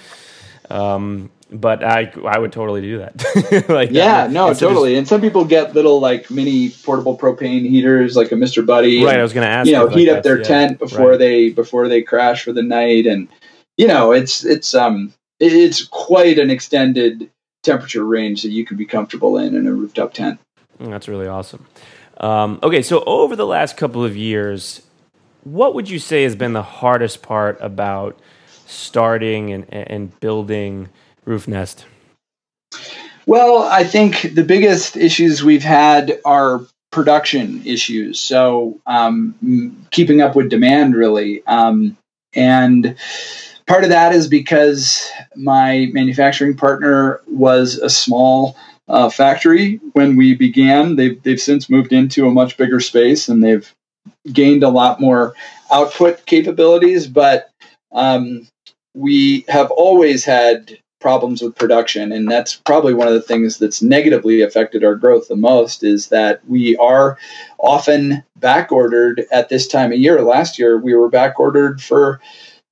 Um, 0.69 1.31
but 1.51 1.85
I 1.85 2.13
I 2.25 2.39
would 2.39 2.53
totally 2.53 2.81
do 2.81 2.99
that. 2.99 3.67
like 3.69 3.91
yeah, 3.91 4.27
that. 4.27 4.31
no, 4.33 4.53
totally. 4.53 4.93
Just, 4.93 4.99
and 4.99 5.09
some 5.09 5.21
people 5.21 5.45
get 5.45 5.75
little 5.75 6.01
like 6.01 6.31
mini 6.31 6.71
portable 6.71 7.17
propane 7.17 7.69
heaters, 7.69 8.17
like 8.17 8.33
a 8.33 8.37
Mister 8.37 8.63
Buddy. 8.63 9.05
Right, 9.05 9.13
and, 9.13 9.21
I 9.21 9.23
was 9.23 9.33
going 9.33 9.47
to 9.47 9.53
ask. 9.53 9.67
You 9.67 9.75
know, 9.75 9.89
heat 9.89 10.09
like 10.09 10.19
up 10.19 10.25
their 10.25 10.39
yeah, 10.39 10.45
tent 10.45 10.79
before 10.79 11.11
right. 11.11 11.19
they 11.19 11.51
before 11.51 11.89
they 11.89 12.03
crash 12.03 12.43
for 12.43 12.53
the 12.53 12.63
night, 12.63 13.07
and 13.07 13.29
you 13.77 13.87
know, 13.87 14.13
it's 14.13 14.45
it's 14.45 14.75
um 14.75 15.13
it's 15.39 15.85
quite 15.85 16.39
an 16.39 16.51
extended 16.51 17.31
temperature 17.63 18.05
range 18.05 18.43
that 18.43 18.51
you 18.51 18.65
can 18.65 18.77
be 18.77 18.87
comfortable 18.87 19.39
in 19.39 19.55
in 19.55 19.67
a 19.67 19.73
rooftop 19.73 20.15
tent. 20.15 20.41
Mm, 20.81 20.91
that's 20.91 21.09
really 21.09 21.29
awesome. 21.29 21.67
Um, 22.19 22.59
okay, 22.63 22.83
so 22.83 23.05
over 23.05 23.37
the 23.37 23.47
last 23.47 23.77
couple 23.77 24.05
of 24.05 24.17
years, 24.17 24.83
what 25.45 25.75
would 25.75 25.89
you 25.89 25.99
say 25.99 26.25
has 26.25 26.35
been 26.35 26.55
the 26.55 26.63
hardest 26.63 27.23
part 27.23 27.59
about 27.61 28.19
starting 28.67 29.53
and, 29.53 29.73
and 29.73 30.19
building? 30.21 30.89
Roof 31.27 31.47
nest? 31.47 31.85
Well, 33.27 33.65
I 33.65 33.85
think 33.85 34.35
the 34.35 34.45
biggest 34.45 34.97
issues 34.97 35.43
we've 35.43 35.65
had 35.65 36.21
are 36.25 36.65
production 36.93 37.61
issues. 37.67 38.21
So 38.21 38.81
um, 38.87 39.35
keeping 39.91 40.23
up 40.23 40.37
with 40.37 40.49
demand, 40.49 40.95
really. 40.95 41.45
Um, 41.47 41.97
and 42.35 42.97
part 43.67 43.83
of 43.83 43.91
that 43.91 44.15
is 44.15 44.29
because 44.29 45.11
my 45.35 45.89
manufacturing 45.93 46.57
partner 46.57 47.21
was 47.27 47.79
a 47.79 47.91
small 47.91 48.57
uh, 48.89 49.11
factory 49.11 49.81
when 49.93 50.17
we 50.17 50.35
began. 50.35 50.95
They've, 50.95 51.21
they've 51.23 51.41
since 51.41 51.69
moved 51.69 51.93
into 51.93 52.27
a 52.27 52.33
much 52.33 52.57
bigger 52.57 52.81
space 52.81 53.29
and 53.29 53.43
they've 53.43 53.71
gained 54.33 54.63
a 54.63 54.69
lot 54.69 55.01
more 55.01 55.35
output 55.73 56.25
capabilities. 56.27 57.09
But 57.09 57.51
um, 57.91 58.47
we 58.95 59.45
have 59.49 59.71
always 59.73 60.25
had 60.25 60.79
problems 61.01 61.43
with 61.43 61.55
production. 61.57 62.13
And 62.13 62.31
that's 62.31 62.55
probably 62.55 62.95
one 62.95 63.09
of 63.09 63.15
the 63.15 63.21
things 63.21 63.59
that's 63.59 63.83
negatively 63.83 64.43
affected 64.43 64.85
our 64.85 64.95
growth 64.95 65.29
the 65.29 65.37
most 65.37 65.85
is 65.85 66.09
that 66.09 66.41
we 66.49 66.77
are 66.77 67.19
often 67.59 68.25
back 68.37 68.73
ordered 68.73 69.27
at 69.31 69.49
this 69.49 69.67
time 69.67 69.93
of 69.93 69.99
year. 69.99 70.23
Last 70.23 70.59
year 70.59 70.79
we 70.79 70.95
were 70.95 71.09
back 71.09 71.39
ordered 71.39 71.83
for 71.83 72.21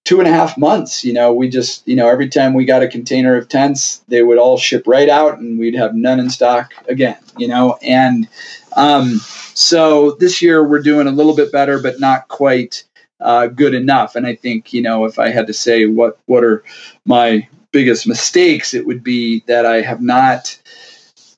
two 0.05 0.19
and 0.19 0.29
a 0.29 0.33
half 0.33 0.59
months. 0.59 1.05
You 1.05 1.13
know 1.13 1.33
we 1.33 1.49
just 1.49 1.87
you 1.87 1.97
know 1.97 2.09
every 2.09 2.29
time 2.29 2.55
we 2.55 2.65
got 2.65 2.83
a 2.83 2.89
container 2.89 3.37
of 3.37 3.49
tents 3.49 4.03
they 4.09 4.23
would 4.23 4.39
all 4.39 4.59
ship 4.59 4.85
right 4.87 5.09
out 5.09 5.39
and 5.39 5.59
we'd 5.59 5.77
have 5.77 5.95
none 5.95 6.21
in 6.21 6.31
stock 6.31 6.73
again 6.89 7.17
you 7.37 7.49
know? 7.49 7.79
And 7.83 8.29
um, 8.77 9.19
so 9.55 10.13
this 10.13 10.43
year 10.43 10.67
we're 10.67 10.83
doing 10.83 11.07
a 11.07 11.13
little 11.13 11.35
bit 11.35 11.53
better 11.53 11.81
but 11.81 12.01
not 12.01 12.29
quite 12.29 12.85
uh, 13.21 13.47
good 13.47 13.75
enough. 13.75 14.17
And 14.17 14.27
i 14.27 14.35
think 14.35 14.73
you 14.73 14.83
know 14.83 15.05
if 15.05 15.19
i 15.19 15.31
had 15.31 15.47
to 15.47 15.53
say 15.53 15.87
what 15.87 16.19
what 16.27 16.45
are 16.45 16.63
my 17.07 17.49
biggest 17.75 18.07
mistakes, 18.07 18.73
it 18.73 18.87
would 18.87 19.03
be 19.03 19.43
that 19.49 19.67
I 19.67 19.83
have 19.83 20.01
not 20.01 20.57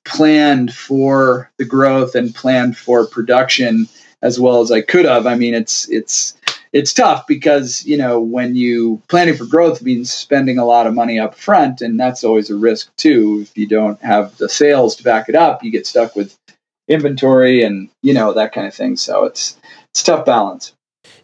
planned 0.04 0.72
for 0.72 1.50
the 1.56 1.64
growth 1.64 2.14
and 2.14 2.32
planned 2.32 2.76
for 2.76 3.06
production 3.06 3.88
as 4.22 4.38
well 4.38 4.60
as 4.60 4.70
I 4.70 4.82
could 4.82 5.06
have. 5.06 5.26
I 5.26 5.34
mean, 5.34 5.54
it's 5.54 5.88
it's 5.88 6.36
it's 6.72 6.92
tough 6.92 7.26
because 7.26 7.84
you 7.86 7.96
know 7.96 8.20
when 8.20 8.54
you 8.54 9.02
planning 9.08 9.34
for 9.34 9.46
growth 9.46 9.82
means 9.82 10.12
spending 10.12 10.58
a 10.58 10.64
lot 10.66 10.86
of 10.86 10.94
money 10.94 11.18
up 11.18 11.34
front, 11.34 11.80
and 11.80 11.98
that's 11.98 12.22
always 12.22 12.50
a 12.50 12.54
risk 12.54 12.94
too. 12.96 13.40
If 13.42 13.56
you 13.56 13.66
don't 13.66 14.00
have 14.02 14.36
the 14.36 14.48
sales 14.48 14.94
to 14.96 15.02
back 15.02 15.30
it 15.30 15.34
up, 15.34 15.64
you 15.64 15.70
get 15.70 15.86
stuck 15.86 16.14
with 16.14 16.38
inventory 16.86 17.62
and 17.62 17.88
you 18.02 18.12
know 18.12 18.34
that 18.34 18.52
kind 18.52 18.66
of 18.66 18.74
thing. 18.74 18.96
So 18.96 19.24
it's 19.24 19.56
it's 19.90 20.02
tough 20.02 20.26
balance. 20.26 20.75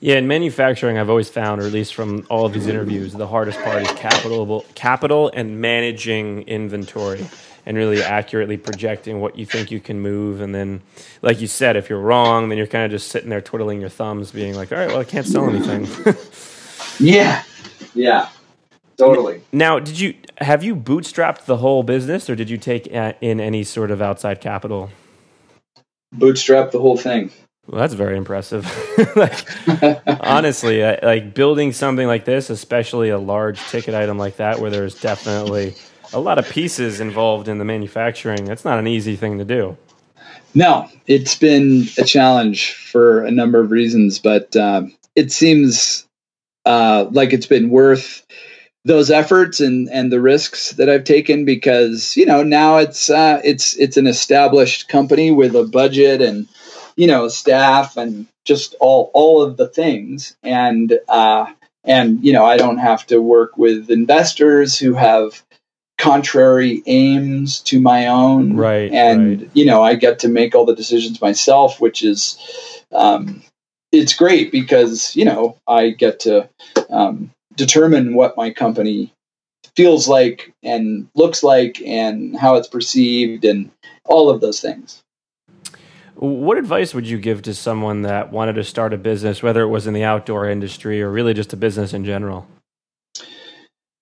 Yeah, 0.02 0.16
in 0.16 0.26
manufacturing, 0.26 0.98
I've 0.98 1.08
always 1.08 1.28
found, 1.28 1.62
or 1.62 1.64
at 1.64 1.72
least 1.72 1.94
from 1.94 2.26
all 2.28 2.44
of 2.44 2.52
these 2.52 2.66
interviews, 2.66 3.12
the 3.12 3.28
hardest 3.28 3.60
part 3.60 3.82
is 3.82 3.90
capital, 3.92 4.66
capital 4.74 5.30
and 5.32 5.60
managing 5.60 6.42
inventory 6.48 7.24
and 7.64 7.76
really 7.76 8.02
accurately 8.02 8.56
projecting 8.56 9.20
what 9.20 9.38
you 9.38 9.46
think 9.46 9.70
you 9.70 9.78
can 9.78 10.00
move. 10.00 10.40
And 10.40 10.52
then, 10.52 10.82
like 11.22 11.40
you 11.40 11.46
said, 11.46 11.76
if 11.76 11.88
you're 11.88 12.00
wrong, 12.00 12.48
then 12.48 12.58
you're 12.58 12.66
kind 12.66 12.84
of 12.84 12.90
just 12.90 13.12
sitting 13.12 13.30
there 13.30 13.40
twiddling 13.40 13.80
your 13.80 13.90
thumbs, 13.90 14.32
being 14.32 14.56
like, 14.56 14.72
all 14.72 14.78
right, 14.78 14.88
well, 14.88 14.98
I 14.98 15.04
can't 15.04 15.24
sell 15.24 15.48
anything. 15.48 15.86
yeah. 16.98 17.44
Yeah. 17.94 18.28
Totally. 18.96 19.42
Now, 19.52 19.78
did 19.78 20.00
you 20.00 20.14
have 20.38 20.64
you 20.64 20.74
bootstrapped 20.74 21.44
the 21.44 21.58
whole 21.58 21.84
business, 21.84 22.28
or 22.28 22.34
did 22.34 22.50
you 22.50 22.58
take 22.58 22.92
uh, 22.92 23.12
in 23.20 23.40
any 23.40 23.62
sort 23.62 23.92
of 23.92 24.02
outside 24.02 24.40
capital? 24.40 24.90
Bootstrap 26.12 26.72
the 26.72 26.80
whole 26.80 26.96
thing. 26.96 27.30
Well, 27.66 27.80
that's 27.80 27.94
very 27.94 28.16
impressive. 28.16 28.66
like, 29.16 29.46
honestly, 30.20 30.82
like 30.82 31.32
building 31.32 31.72
something 31.72 32.06
like 32.06 32.24
this, 32.24 32.50
especially 32.50 33.10
a 33.10 33.18
large 33.18 33.60
ticket 33.68 33.94
item 33.94 34.18
like 34.18 34.36
that, 34.36 34.58
where 34.58 34.70
there's 34.70 35.00
definitely 35.00 35.74
a 36.12 36.20
lot 36.20 36.38
of 36.38 36.48
pieces 36.48 37.00
involved 37.00 37.48
in 37.48 37.58
the 37.58 37.64
manufacturing, 37.64 38.44
that's 38.44 38.64
not 38.64 38.78
an 38.78 38.86
easy 38.86 39.16
thing 39.16 39.38
to 39.38 39.44
do. 39.44 39.76
No, 40.54 40.88
it's 41.06 41.34
been 41.34 41.86
a 41.98 42.04
challenge 42.04 42.74
for 42.74 43.24
a 43.24 43.30
number 43.30 43.58
of 43.58 43.70
reasons, 43.70 44.18
but 44.18 44.54
uh, 44.54 44.82
it 45.16 45.32
seems 45.32 46.06
uh, 46.66 47.06
like 47.10 47.32
it's 47.32 47.46
been 47.46 47.70
worth 47.70 48.26
those 48.84 49.10
efforts 49.10 49.60
and 49.60 49.88
and 49.90 50.12
the 50.12 50.20
risks 50.20 50.72
that 50.72 50.90
I've 50.90 51.04
taken 51.04 51.44
because 51.44 52.16
you 52.16 52.26
know 52.26 52.42
now 52.42 52.78
it's 52.78 53.08
uh, 53.08 53.40
it's 53.44 53.76
it's 53.76 53.96
an 53.96 54.06
established 54.06 54.88
company 54.88 55.30
with 55.30 55.54
a 55.54 55.64
budget 55.64 56.20
and 56.20 56.46
you 56.96 57.06
know, 57.06 57.28
staff 57.28 57.96
and 57.96 58.26
just 58.44 58.74
all 58.80 59.10
all 59.14 59.42
of 59.42 59.56
the 59.56 59.68
things. 59.68 60.36
And 60.42 60.98
uh, 61.08 61.46
and 61.84 62.24
you 62.24 62.32
know, 62.32 62.44
I 62.44 62.56
don't 62.56 62.78
have 62.78 63.06
to 63.08 63.20
work 63.20 63.56
with 63.56 63.90
investors 63.90 64.78
who 64.78 64.94
have 64.94 65.42
contrary 65.98 66.82
aims 66.86 67.60
to 67.60 67.80
my 67.80 68.08
own. 68.08 68.56
Right. 68.56 68.90
And 68.92 69.42
right. 69.42 69.50
you 69.54 69.64
know, 69.64 69.82
I 69.82 69.94
get 69.94 70.20
to 70.20 70.28
make 70.28 70.54
all 70.54 70.64
the 70.64 70.74
decisions 70.74 71.20
myself, 71.20 71.80
which 71.80 72.02
is 72.02 72.38
um, 72.92 73.42
it's 73.92 74.14
great 74.14 74.50
because 74.50 75.14
you 75.16 75.24
know 75.24 75.56
I 75.66 75.90
get 75.90 76.20
to 76.20 76.48
um, 76.90 77.30
determine 77.54 78.14
what 78.14 78.36
my 78.36 78.50
company 78.50 79.12
feels 79.76 80.08
like 80.08 80.52
and 80.62 81.08
looks 81.14 81.42
like 81.42 81.80
and 81.84 82.36
how 82.36 82.56
it's 82.56 82.68
perceived 82.68 83.44
and 83.44 83.70
all 84.04 84.30
of 84.30 84.40
those 84.40 84.60
things. 84.60 85.02
What 86.14 86.58
advice 86.58 86.94
would 86.94 87.06
you 87.06 87.18
give 87.18 87.42
to 87.42 87.54
someone 87.54 88.02
that 88.02 88.32
wanted 88.32 88.54
to 88.54 88.64
start 88.64 88.92
a 88.92 88.98
business, 88.98 89.42
whether 89.42 89.62
it 89.62 89.68
was 89.68 89.86
in 89.86 89.94
the 89.94 90.04
outdoor 90.04 90.48
industry 90.48 91.02
or 91.02 91.10
really 91.10 91.34
just 91.34 91.52
a 91.52 91.56
business 91.56 91.92
in 91.92 92.04
general? 92.04 92.46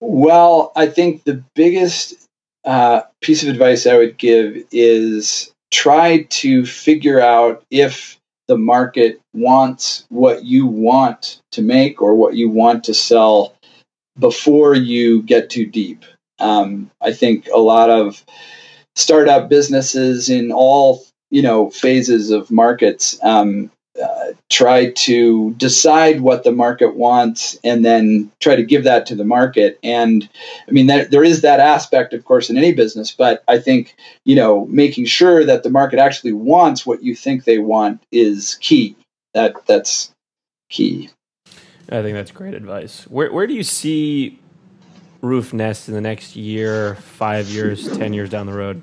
Well, 0.01 0.73
I 0.77 0.87
think 0.87 1.25
the 1.25 1.43
biggest 1.55 2.27
uh, 2.65 3.03
piece 3.21 3.43
of 3.43 3.49
advice 3.49 3.87
I 3.87 3.97
would 3.97 4.19
give 4.19 4.65
is 4.73 5.53
try 5.71 6.25
to 6.25 6.67
figure 6.67 7.21
out 7.21 7.65
if 7.71 8.19
the 8.49 8.59
market 8.59 9.21
wants 9.33 10.05
what 10.09 10.45
you 10.45 10.67
want 10.67 11.41
to 11.53 11.63
make 11.63 12.03
or 12.03 12.15
what 12.15 12.35
you 12.35 12.51
want 12.51 12.83
to 12.85 12.95
sell 12.95 13.55
before 14.19 14.75
you 14.75 15.23
get 15.23 15.51
too 15.51 15.67
deep. 15.67 16.05
Um, 16.41 16.91
I 17.01 17.13
think 17.13 17.49
a 17.55 17.61
lot 17.61 17.91
of 17.91 18.25
startup 18.97 19.49
businesses 19.49 20.29
in 20.29 20.51
all 20.51 21.05
you 21.31 21.43
know 21.43 21.71
phases 21.71 22.31
of 22.31 22.51
markets 22.51 23.19
um, 23.23 23.71
uh, 24.01 24.33
try 24.49 24.91
to 24.93 25.53
decide 25.55 26.21
what 26.21 26.45
the 26.45 26.53
market 26.53 26.95
wants 26.95 27.59
and 27.65 27.85
then 27.85 28.31
try 28.41 28.55
to 28.57 28.63
give 28.63 28.85
that 28.85 29.05
to 29.07 29.15
the 29.15 29.25
market. 29.25 29.79
And 29.83 30.29
I 30.69 30.71
mean, 30.71 30.87
that, 30.87 31.11
there 31.11 31.25
is 31.25 31.43
that 31.43 31.61
aspect, 31.61 32.13
of 32.13 32.25
course, 32.25 32.51
in 32.51 32.57
any 32.57 32.73
business. 32.73 33.11
But 33.11 33.43
I 33.49 33.59
think 33.59 33.97
you 34.25 34.37
know 34.37 34.67
making 34.67 35.07
sure 35.07 35.45
that 35.45 35.63
the 35.63 35.71
market 35.71 35.99
actually 35.99 36.33
wants 36.33 36.87
what 36.87 37.03
you 37.03 37.15
think 37.15 37.45
they 37.45 37.59
want 37.59 38.03
is 38.13 38.59
key. 38.61 38.97
That 39.35 39.55
that's 39.67 40.13
key. 40.71 41.11
I 41.91 42.03
think 42.03 42.15
that's 42.15 42.31
great 42.31 42.55
advice. 42.55 43.05
Where 43.09 43.33
where 43.33 43.47
do 43.47 43.55
you 43.55 43.65
see 43.65 44.39
Roofnest 45.21 45.89
in 45.89 45.95
the 45.95 46.01
next 46.01 46.37
year, 46.37 46.95
five 46.95 47.49
years, 47.49 47.97
ten 47.99 48.13
years 48.13 48.31
down 48.31 48.47
the 48.47 48.55
road? 48.55 48.83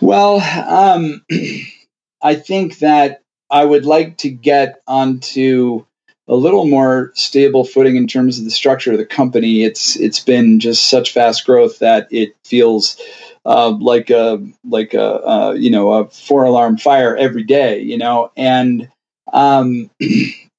Well, 0.00 0.40
um, 0.40 1.24
I 2.22 2.34
think 2.34 2.78
that 2.78 3.22
I 3.50 3.64
would 3.64 3.86
like 3.86 4.18
to 4.18 4.30
get 4.30 4.80
onto 4.86 5.84
a 6.26 6.34
little 6.34 6.66
more 6.66 7.12
stable 7.14 7.64
footing 7.64 7.96
in 7.96 8.06
terms 8.06 8.38
of 8.38 8.44
the 8.44 8.50
structure 8.50 8.92
of 8.92 8.98
the 8.98 9.06
company. 9.06 9.62
It's 9.62 9.96
it's 9.96 10.20
been 10.20 10.58
just 10.58 10.88
such 10.88 11.12
fast 11.12 11.44
growth 11.44 11.80
that 11.80 12.08
it 12.10 12.34
feels 12.44 13.00
uh, 13.44 13.70
like 13.70 14.10
a 14.10 14.42
like 14.64 14.94
a 14.94 15.26
uh, 15.26 15.52
you 15.52 15.70
know 15.70 15.92
a 15.92 16.08
four 16.08 16.44
alarm 16.44 16.78
fire 16.78 17.16
every 17.16 17.44
day, 17.44 17.80
you 17.80 17.98
know, 17.98 18.32
and 18.36 18.88
um, 19.32 19.90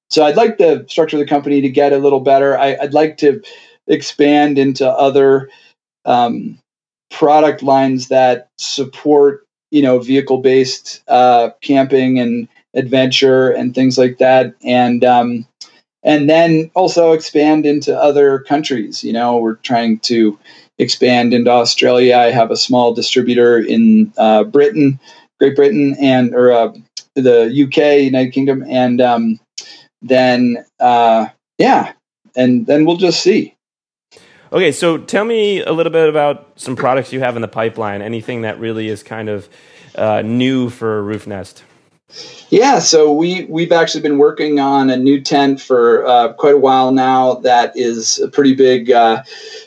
So 0.10 0.24
I'd 0.24 0.38
like 0.38 0.58
the 0.58 0.86
structure 0.88 1.18
of 1.18 1.20
the 1.20 1.30
company 1.30 1.62
to 1.62 1.70
get 1.70 1.94
a 1.94 1.98
little 1.98 2.20
better. 2.20 2.58
I, 2.58 2.78
would 2.80 2.94
like 2.94 3.18
to 3.18 3.42
expand 3.88 4.58
into 4.58 4.88
other 4.88 5.50
um, 6.06 6.60
product 7.12 7.64
lines 7.64 8.08
that 8.10 8.50
support, 8.58 9.46
you 9.72 9.82
know, 9.82 10.00
vehicle-based 10.00 11.04
uh, 11.08 11.50
camping 11.62 12.20
and 12.20 12.48
adventure 12.74 13.50
and 13.52 13.74
things 13.74 13.98
like 13.98 14.18
that, 14.18 14.54
and 14.64 15.04
um, 15.04 15.48
and 16.04 16.30
then 16.30 16.70
also 16.76 17.14
expand 17.14 17.66
into 17.66 17.98
other 17.98 18.40
countries. 18.40 19.04
You 19.04 19.14
know, 19.14 19.38
we're 19.38 19.56
trying 19.56 20.00
to 20.00 20.38
expand 20.78 21.34
into 21.34 21.52
Australia. 21.52 22.18
I 22.18 22.32
have 22.32 22.52
a 22.52 22.58
small 22.58 22.94
distributor 22.94 23.58
in 23.60 24.14
uh, 24.18 24.44
Britain, 24.44 25.00
Great 25.40 25.56
Britain, 25.56 25.96
and 26.00 26.34
or 26.34 26.52
uh, 26.52 26.74
the 27.16 27.46
UK, 27.46 28.04
United 28.04 28.32
Kingdom, 28.32 28.64
and 28.68 29.02
um, 29.02 29.40
then 30.02 30.64
uh, 30.80 31.28
yeah, 31.58 31.94
and 32.36 32.66
then 32.66 32.86
we'll 32.86 32.98
just 32.98 33.22
see. 33.24 33.55
Okay, 34.56 34.72
so 34.72 34.98
tell 34.98 35.26
me 35.26 35.62
a 35.62 35.74
little 35.74 35.92
bit 35.92 36.08
about 36.08 36.48
some 36.56 36.78
products 36.78 37.12
you 37.12 37.20
have 37.20 37.36
in 37.36 37.42
the 37.42 37.48
pipeline. 37.50 38.02
Anything 38.02 38.44
that 38.44 38.58
really 38.58 38.88
is 38.88 39.04
kind 39.04 39.28
of 39.28 39.50
uh, 39.96 40.22
new 40.22 40.70
for 40.70 41.04
Roofnest? 41.04 41.62
Yeah, 42.48 42.80
so 42.80 43.12
we 43.12 43.44
we've 43.50 43.74
actually 43.74 44.04
been 44.04 44.18
working 44.18 44.62
on 44.62 44.90
a 44.90 44.96
new 44.96 45.20
tent 45.20 45.60
for 45.60 46.08
uh, 46.08 46.32
quite 46.36 46.54
a 46.54 46.58
while 46.58 46.94
now. 46.94 47.34
That 47.34 47.76
is 47.76 48.18
a 48.20 48.30
pretty 48.30 48.56
big 48.56 48.92
uh, 48.92 49.24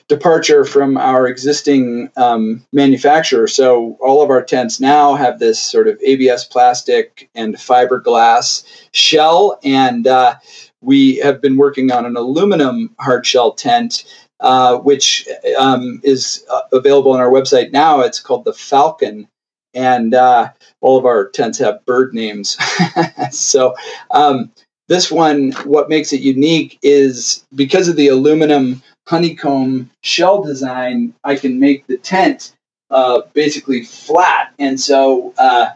departure 0.07 0.65
from 0.65 0.97
our 0.97 1.27
existing 1.27 2.11
um, 2.17 2.65
manufacturer. 2.73 3.47
So 3.47 3.99
all 4.01 4.23
of 4.23 4.31
our 4.31 4.43
tents 4.43 4.81
now 4.81 5.17
have 5.17 5.39
this 5.39 5.61
sort 5.61 5.89
of 5.89 6.01
ABS 6.03 6.47
plastic 6.47 7.29
and 7.35 7.57
fiberglass 7.57 8.65
shell, 8.93 9.59
and 9.63 10.07
uh, 10.07 10.37
we 10.81 11.17
have 11.17 11.43
been 11.43 11.59
working 11.59 11.93
on 11.93 12.07
an 12.07 12.17
aluminum 12.17 12.95
hard 12.99 13.27
shell 13.27 13.53
tent. 13.53 14.05
Uh, 14.41 14.79
which 14.79 15.27
um, 15.59 16.01
is 16.05 16.47
uh, 16.49 16.61
available 16.73 17.11
on 17.11 17.19
our 17.19 17.31
website 17.31 17.73
now. 17.73 18.03
It's 18.03 18.21
called 18.21 18.45
the 18.45 18.53
Falcon, 18.53 19.27
and 19.75 20.15
uh, 20.15 20.51
all 20.81 20.97
of 20.97 21.05
our 21.07 21.29
tents 21.31 21.59
have 21.59 21.85
bird 21.87 22.15
names. 22.15 22.57
so 23.33 23.75
um, 24.13 24.53
this 24.87 25.11
one, 25.11 25.51
what 25.65 25.89
makes 25.89 26.13
it 26.13 26.21
unique 26.21 26.79
is 26.83 27.45
because 27.55 27.89
of 27.89 27.97
the 27.97 28.09
aluminum 28.09 28.81
honeycomb 29.09 29.91
shell 30.03 30.43
design, 30.43 31.15
I 31.25 31.35
can 31.35 31.59
make 31.59 31.87
the 31.89 31.99
tent 31.99 32.55
uh, 32.91 33.23
basically 33.33 33.85
flat, 33.85 34.55
and 34.59 34.81
so 34.81 35.35
uh, 35.37 35.71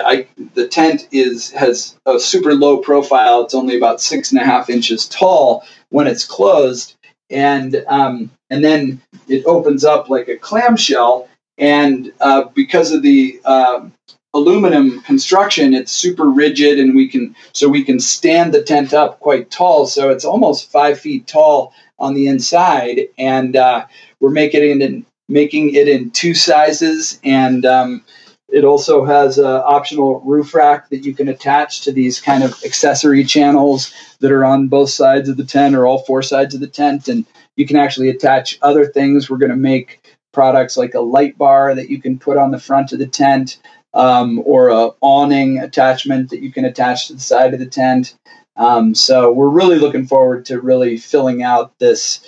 I, 0.00 0.26
the 0.54 0.68
tent 0.68 1.08
is 1.12 1.50
has 1.52 1.96
a 2.06 2.18
super 2.18 2.54
low 2.54 2.78
profile. 2.78 3.42
It's 3.42 3.54
only 3.54 3.76
about 3.76 4.00
six 4.00 4.32
and 4.32 4.40
a 4.40 4.44
half 4.44 4.70
inches 4.70 5.06
tall 5.08 5.64
when 5.90 6.06
it's 6.06 6.24
closed, 6.24 6.96
and 7.30 7.84
um, 7.88 8.30
and 8.50 8.64
then 8.64 9.00
it 9.28 9.44
opens 9.46 9.84
up 9.84 10.08
like 10.08 10.28
a 10.28 10.36
clamshell 10.36 11.28
and 11.58 12.12
uh, 12.20 12.44
because 12.54 12.92
of 12.92 13.02
the 13.02 13.40
uh, 13.44 13.88
aluminum 14.34 15.00
construction, 15.02 15.72
it's 15.72 15.92
super 15.92 16.26
rigid, 16.28 16.78
and 16.78 16.94
we 16.94 17.08
can 17.08 17.34
so 17.52 17.68
we 17.68 17.82
can 17.82 17.98
stand 17.98 18.52
the 18.52 18.62
tent 18.62 18.92
up 18.92 19.18
quite 19.20 19.50
tall. 19.50 19.86
So 19.86 20.10
it's 20.10 20.24
almost 20.24 20.70
five 20.70 21.00
feet 21.00 21.26
tall 21.26 21.72
on 21.98 22.14
the 22.14 22.26
inside, 22.28 23.08
and 23.18 23.56
uh, 23.56 23.86
we're 24.20 24.30
making 24.30 24.62
it 24.62 24.82
in 24.82 25.06
making 25.28 25.74
it 25.74 25.88
in 25.88 26.10
two 26.10 26.34
sizes, 26.34 27.18
and 27.24 27.64
um, 27.64 28.04
it 28.48 28.64
also 28.64 29.04
has 29.04 29.38
an 29.38 29.44
optional 29.44 30.20
roof 30.20 30.54
rack 30.54 30.88
that 30.90 31.04
you 31.04 31.14
can 31.14 31.28
attach 31.28 31.82
to 31.82 31.92
these 31.92 32.20
kind 32.20 32.44
of 32.44 32.52
accessory 32.64 33.24
channels 33.24 33.92
that 34.20 34.30
are 34.30 34.44
on 34.44 34.68
both 34.68 34.90
sides 34.90 35.28
of 35.28 35.36
the 35.36 35.44
tent 35.44 35.74
or 35.74 35.86
all 35.86 35.98
four 35.98 36.22
sides 36.22 36.54
of 36.54 36.60
the 36.60 36.68
tent, 36.68 37.08
and 37.08 37.26
you 37.56 37.66
can 37.66 37.76
actually 37.76 38.08
attach 38.08 38.58
other 38.62 38.86
things. 38.86 39.28
We're 39.28 39.38
going 39.38 39.50
to 39.50 39.56
make 39.56 40.16
products 40.32 40.76
like 40.76 40.94
a 40.94 41.00
light 41.00 41.36
bar 41.36 41.74
that 41.74 41.90
you 41.90 42.00
can 42.00 42.18
put 42.18 42.36
on 42.36 42.50
the 42.50 42.60
front 42.60 42.92
of 42.92 42.98
the 42.98 43.06
tent 43.06 43.58
um, 43.94 44.42
or 44.44 44.68
a 44.68 44.90
awning 45.00 45.58
attachment 45.58 46.30
that 46.30 46.42
you 46.42 46.52
can 46.52 46.66
attach 46.66 47.08
to 47.08 47.14
the 47.14 47.20
side 47.20 47.54
of 47.54 47.60
the 47.60 47.66
tent. 47.66 48.14
Um, 48.56 48.94
so 48.94 49.32
we're 49.32 49.48
really 49.48 49.78
looking 49.78 50.06
forward 50.06 50.46
to 50.46 50.60
really 50.60 50.98
filling 50.98 51.42
out 51.42 51.78
this 51.78 52.20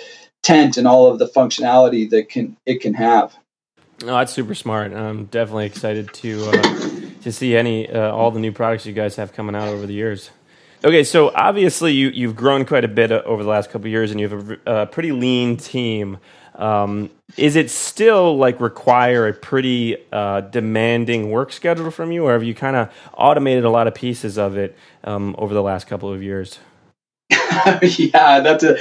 tent 0.42 0.78
and 0.78 0.88
all 0.88 1.06
of 1.06 1.18
the 1.18 1.28
functionality 1.28 2.08
that 2.10 2.28
can 2.28 2.56
it 2.66 2.80
can 2.80 2.94
have. 2.94 3.36
Oh, 4.02 4.06
that's 4.06 4.32
super 4.32 4.54
smart. 4.54 4.92
I'm 4.92 5.24
definitely 5.24 5.66
excited 5.66 6.12
to 6.14 6.50
uh, 6.50 6.90
to 7.22 7.32
see 7.32 7.56
any 7.56 7.90
uh, 7.90 8.12
all 8.12 8.30
the 8.30 8.38
new 8.38 8.52
products 8.52 8.86
you 8.86 8.92
guys 8.92 9.16
have 9.16 9.32
coming 9.32 9.56
out 9.56 9.68
over 9.68 9.86
the 9.86 9.92
years. 9.92 10.30
Okay, 10.84 11.02
so 11.02 11.32
obviously 11.34 11.92
you 11.94 12.10
you've 12.10 12.36
grown 12.36 12.64
quite 12.64 12.84
a 12.84 12.88
bit 12.88 13.10
over 13.10 13.42
the 13.42 13.48
last 13.48 13.70
couple 13.70 13.88
years, 13.88 14.12
and 14.12 14.20
you 14.20 14.28
have 14.28 14.50
a, 14.50 14.82
a 14.82 14.86
pretty 14.86 15.10
lean 15.10 15.56
team. 15.56 16.18
Um, 16.54 17.10
is 17.36 17.56
it 17.56 17.70
still 17.70 18.36
like 18.36 18.60
require 18.60 19.26
a 19.26 19.32
pretty 19.32 19.96
uh, 20.12 20.42
demanding 20.42 21.30
work 21.30 21.52
schedule 21.52 21.90
from 21.90 22.12
you, 22.12 22.24
or 22.24 22.34
have 22.34 22.44
you 22.44 22.54
kind 22.54 22.76
of 22.76 22.92
automated 23.14 23.64
a 23.64 23.70
lot 23.70 23.88
of 23.88 23.94
pieces 23.94 24.38
of 24.38 24.56
it 24.56 24.76
um, 25.02 25.34
over 25.38 25.54
the 25.54 25.62
last 25.62 25.88
couple 25.88 26.12
of 26.12 26.22
years? 26.22 26.60
yeah, 27.82 28.40
that's 28.40 28.64
a. 28.64 28.78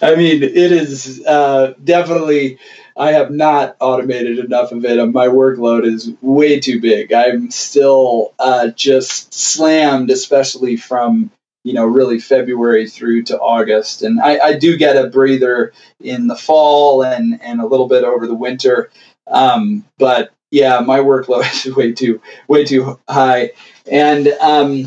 I 0.00 0.14
mean, 0.14 0.42
it 0.42 0.54
is 0.56 1.24
uh, 1.26 1.74
definitely. 1.82 2.58
I 2.96 3.12
have 3.12 3.30
not 3.30 3.76
automated 3.80 4.38
enough 4.38 4.72
of 4.72 4.84
it. 4.84 5.04
My 5.06 5.28
workload 5.28 5.84
is 5.84 6.12
way 6.20 6.60
too 6.60 6.80
big. 6.80 7.12
I'm 7.12 7.50
still 7.50 8.34
uh, 8.38 8.68
just 8.68 9.32
slammed, 9.32 10.10
especially 10.10 10.76
from 10.76 11.30
you 11.62 11.74
know, 11.74 11.84
really 11.84 12.18
February 12.18 12.88
through 12.88 13.22
to 13.22 13.38
August. 13.38 14.02
And 14.02 14.18
I, 14.18 14.38
I 14.38 14.58
do 14.58 14.78
get 14.78 14.96
a 14.96 15.08
breather 15.08 15.72
in 16.00 16.26
the 16.26 16.34
fall 16.36 17.04
and, 17.04 17.38
and 17.42 17.60
a 17.60 17.66
little 17.66 17.86
bit 17.86 18.02
over 18.02 18.26
the 18.26 18.34
winter. 18.34 18.90
Um, 19.26 19.84
but 19.98 20.30
yeah, 20.50 20.80
my 20.80 21.00
workload 21.00 21.42
is 21.66 21.74
way 21.76 21.92
too 21.92 22.20
way 22.48 22.64
too 22.64 22.98
high, 23.08 23.52
and 23.90 24.28
um, 24.40 24.86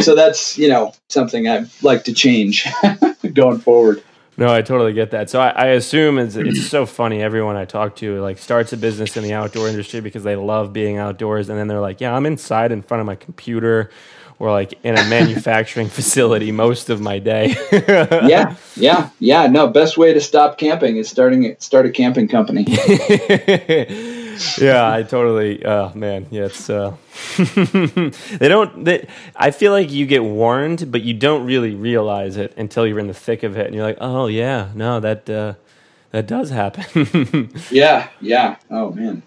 so 0.00 0.14
that's 0.14 0.58
you 0.58 0.68
know 0.68 0.92
something 1.08 1.48
I'd 1.48 1.68
like 1.82 2.04
to 2.04 2.12
change 2.12 2.66
going 3.34 3.58
forward. 3.58 4.02
No, 4.38 4.52
I 4.52 4.60
totally 4.60 4.92
get 4.92 5.12
that. 5.12 5.30
So 5.30 5.40
I, 5.40 5.48
I 5.48 5.66
assume 5.68 6.18
it's, 6.18 6.36
it's 6.36 6.66
so 6.68 6.84
funny. 6.84 7.22
Everyone 7.22 7.56
I 7.56 7.64
talk 7.64 7.96
to 7.96 8.20
like 8.20 8.36
starts 8.36 8.72
a 8.74 8.76
business 8.76 9.16
in 9.16 9.22
the 9.22 9.32
outdoor 9.32 9.68
industry 9.68 10.00
because 10.00 10.24
they 10.24 10.36
love 10.36 10.72
being 10.72 10.98
outdoors, 10.98 11.48
and 11.48 11.58
then 11.58 11.68
they're 11.68 11.80
like, 11.80 12.00
"Yeah, 12.00 12.14
I'm 12.14 12.26
inside 12.26 12.70
in 12.72 12.82
front 12.82 13.00
of 13.00 13.06
my 13.06 13.16
computer." 13.16 13.90
Or 14.38 14.50
like 14.50 14.74
in 14.82 14.98
a 14.98 15.08
manufacturing 15.08 15.88
facility 15.88 16.52
most 16.52 16.90
of 16.90 17.00
my 17.00 17.18
day. 17.18 17.56
yeah, 17.72 18.54
yeah, 18.76 19.08
yeah. 19.18 19.46
No, 19.46 19.66
best 19.68 19.96
way 19.96 20.12
to 20.12 20.20
stop 20.20 20.58
camping 20.58 20.98
is 20.98 21.08
starting 21.08 21.56
start 21.58 21.86
a 21.86 21.90
camping 21.90 22.28
company. 22.28 22.66
Yeah, 24.58 24.90
I 24.90 25.02
totally. 25.02 25.64
Oh 25.64 25.92
man, 25.94 26.26
yeah, 26.30 26.46
it's. 26.46 26.68
Uh, 26.70 26.96
they 27.36 28.48
don't. 28.48 28.84
They, 28.84 29.08
I 29.34 29.50
feel 29.50 29.72
like 29.72 29.90
you 29.90 30.06
get 30.06 30.24
warned, 30.24 30.90
but 30.90 31.02
you 31.02 31.14
don't 31.14 31.46
really 31.46 31.74
realize 31.74 32.36
it 32.36 32.54
until 32.56 32.86
you're 32.86 32.98
in 32.98 33.06
the 33.06 33.14
thick 33.14 33.42
of 33.42 33.56
it, 33.56 33.66
and 33.66 33.74
you're 33.74 33.84
like, 33.84 33.98
oh 34.00 34.26
yeah, 34.26 34.70
no, 34.74 35.00
that 35.00 35.28
uh, 35.30 35.54
that 36.10 36.26
does 36.26 36.50
happen. 36.50 37.50
yeah, 37.70 38.08
yeah. 38.20 38.56
Oh 38.70 38.90
man. 38.92 39.22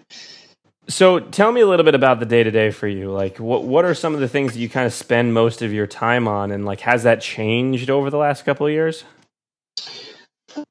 So 0.88 1.20
tell 1.20 1.52
me 1.52 1.60
a 1.60 1.66
little 1.66 1.84
bit 1.84 1.94
about 1.94 2.18
the 2.18 2.26
day 2.26 2.42
to 2.42 2.50
day 2.50 2.70
for 2.70 2.88
you. 2.88 3.10
Like, 3.12 3.38
what 3.38 3.64
what 3.64 3.84
are 3.84 3.94
some 3.94 4.14
of 4.14 4.20
the 4.20 4.28
things 4.28 4.54
that 4.54 4.58
you 4.58 4.68
kind 4.68 4.86
of 4.86 4.92
spend 4.92 5.34
most 5.34 5.62
of 5.62 5.72
your 5.72 5.86
time 5.86 6.26
on, 6.28 6.50
and 6.50 6.64
like, 6.64 6.80
has 6.80 7.04
that 7.04 7.20
changed 7.20 7.90
over 7.90 8.10
the 8.10 8.18
last 8.18 8.44
couple 8.44 8.66
of 8.66 8.72
years? 8.72 9.04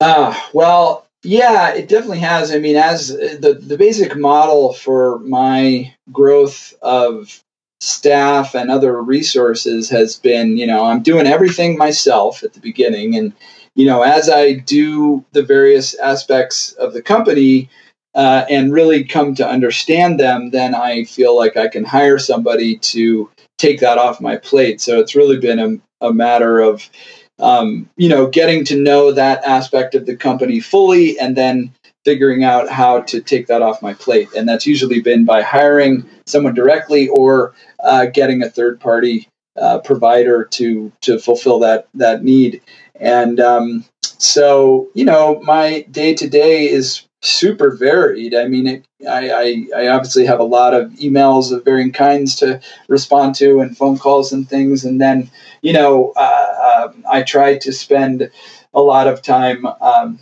Uh, 0.01 0.35
well, 0.53 1.07
yeah, 1.23 1.73
it 1.73 1.89
definitely 1.89 2.19
has. 2.19 2.51
I 2.51 2.59
mean, 2.59 2.75
as 2.75 3.11
uh, 3.11 3.37
the 3.39 3.53
the 3.55 3.77
basic 3.77 4.15
model 4.15 4.73
for 4.73 5.19
my 5.19 5.93
growth 6.11 6.73
of 6.81 7.43
staff 7.81 8.55
and 8.55 8.69
other 8.69 9.01
resources 9.01 9.89
has 9.89 10.17
been, 10.17 10.57
you 10.57 10.67
know, 10.67 10.83
I'm 10.85 11.01
doing 11.01 11.27
everything 11.27 11.77
myself 11.77 12.43
at 12.43 12.53
the 12.53 12.59
beginning, 12.59 13.15
and 13.15 13.33
you 13.75 13.85
know, 13.85 14.01
as 14.01 14.29
I 14.29 14.53
do 14.53 15.25
the 15.33 15.43
various 15.43 15.93
aspects 15.99 16.73
of 16.73 16.93
the 16.93 17.01
company. 17.01 17.69
Uh, 18.15 18.43
and 18.49 18.73
really 18.73 19.03
come 19.03 19.35
to 19.35 19.47
understand 19.47 20.19
them, 20.19 20.49
then 20.49 20.73
I 20.73 21.03
feel 21.03 21.37
like 21.37 21.55
I 21.55 21.67
can 21.67 21.85
hire 21.85 22.17
somebody 22.17 22.75
to 22.77 23.29
take 23.59 23.79
that 23.81 23.99
off 23.99 24.19
my 24.19 24.35
plate. 24.35 24.81
So 24.81 24.99
it's 24.99 25.15
really 25.15 25.37
been 25.37 25.59
a, 25.59 26.07
a 26.07 26.11
matter 26.11 26.59
of 26.59 26.89
um, 27.39 27.89
you 27.95 28.09
know, 28.09 28.27
getting 28.27 28.65
to 28.65 28.81
know 28.81 29.11
that 29.11 29.43
aspect 29.43 29.95
of 29.95 30.05
the 30.05 30.15
company 30.15 30.59
fully 30.59 31.17
and 31.19 31.35
then 31.35 31.73
figuring 32.05 32.43
out 32.43 32.69
how 32.69 33.01
to 33.01 33.21
take 33.21 33.47
that 33.47 33.61
off 33.61 33.81
my 33.81 33.93
plate. 33.93 34.29
And 34.35 34.47
that's 34.47 34.65
usually 34.65 35.01
been 35.01 35.25
by 35.25 35.41
hiring 35.41 36.09
someone 36.25 36.53
directly 36.53 37.09
or 37.09 37.53
uh, 37.83 38.05
getting 38.07 38.41
a 38.41 38.49
third 38.49 38.79
party 38.79 39.27
uh, 39.59 39.79
provider 39.79 40.45
to 40.45 40.91
to 41.01 41.19
fulfill 41.19 41.59
that 41.59 41.87
that 41.93 42.23
need. 42.23 42.61
And 42.95 43.39
um, 43.39 43.85
so, 44.01 44.89
you 44.93 45.05
know, 45.05 45.41
my 45.43 45.85
day 45.91 46.13
to 46.15 46.29
day 46.29 46.69
is 46.69 47.05
super 47.21 47.71
varied. 47.75 48.33
I 48.33 48.47
mean, 48.47 48.67
it, 48.67 48.85
I, 49.07 49.29
I, 49.29 49.65
I, 49.83 49.87
obviously 49.87 50.25
have 50.25 50.39
a 50.39 50.43
lot 50.43 50.73
of 50.73 50.89
emails 50.93 51.51
of 51.51 51.65
varying 51.65 51.91
kinds 51.91 52.35
to 52.35 52.61
respond 52.87 53.35
to 53.35 53.59
and 53.59 53.77
phone 53.77 53.97
calls 53.97 54.31
and 54.31 54.47
things. 54.47 54.85
And 54.85 55.01
then, 55.01 55.29
you 55.61 55.73
know, 55.73 56.13
uh, 56.15 56.19
uh, 56.61 56.93
I 57.09 57.23
try 57.23 57.57
to 57.57 57.73
spend 57.73 58.31
a 58.73 58.81
lot 58.81 59.07
of 59.07 59.21
time 59.21 59.65
um, 59.81 60.19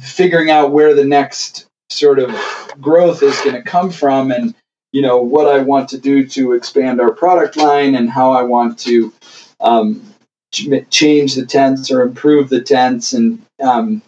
figuring 0.00 0.50
out 0.50 0.72
where 0.72 0.94
the 0.94 1.04
next 1.04 1.66
sort 1.90 2.18
of 2.18 2.34
growth 2.80 3.22
is 3.22 3.38
going 3.40 3.54
to 3.54 3.62
come 3.62 3.90
from 3.90 4.32
and, 4.32 4.54
you 4.92 5.02
know, 5.02 5.18
what 5.18 5.46
I 5.46 5.60
want 5.60 5.88
to 5.90 5.98
do 5.98 6.26
to 6.28 6.54
expand 6.54 7.00
our 7.00 7.12
product 7.12 7.56
line 7.56 7.94
and 7.94 8.10
how 8.10 8.32
I 8.32 8.42
want 8.42 8.78
to 8.80 9.12
um, 9.60 10.02
change 10.50 11.36
the 11.36 11.46
tents 11.46 11.92
or 11.92 12.02
improve 12.02 12.48
the 12.48 12.60
tents 12.60 13.12
and 13.12 13.40
um, 13.62 14.02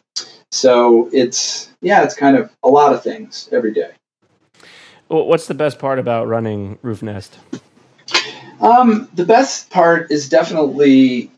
so 0.51 1.11
it's 1.12 1.67
yeah, 1.81 2.03
it's 2.03 2.14
kind 2.14 2.37
of 2.37 2.51
a 2.62 2.69
lot 2.69 2.93
of 2.93 3.03
things 3.03 3.49
every 3.53 3.73
day. 3.73 3.93
what's 5.09 5.47
the 5.47 5.55
best 5.55 5.79
part 5.79 5.99
about 5.99 6.29
running 6.29 6.77
Roofnest? 6.79 7.31
Um, 8.61 9.09
the 9.14 9.25
best 9.25 9.71
part 9.71 10.11
is 10.11 10.29
definitely 10.29 11.31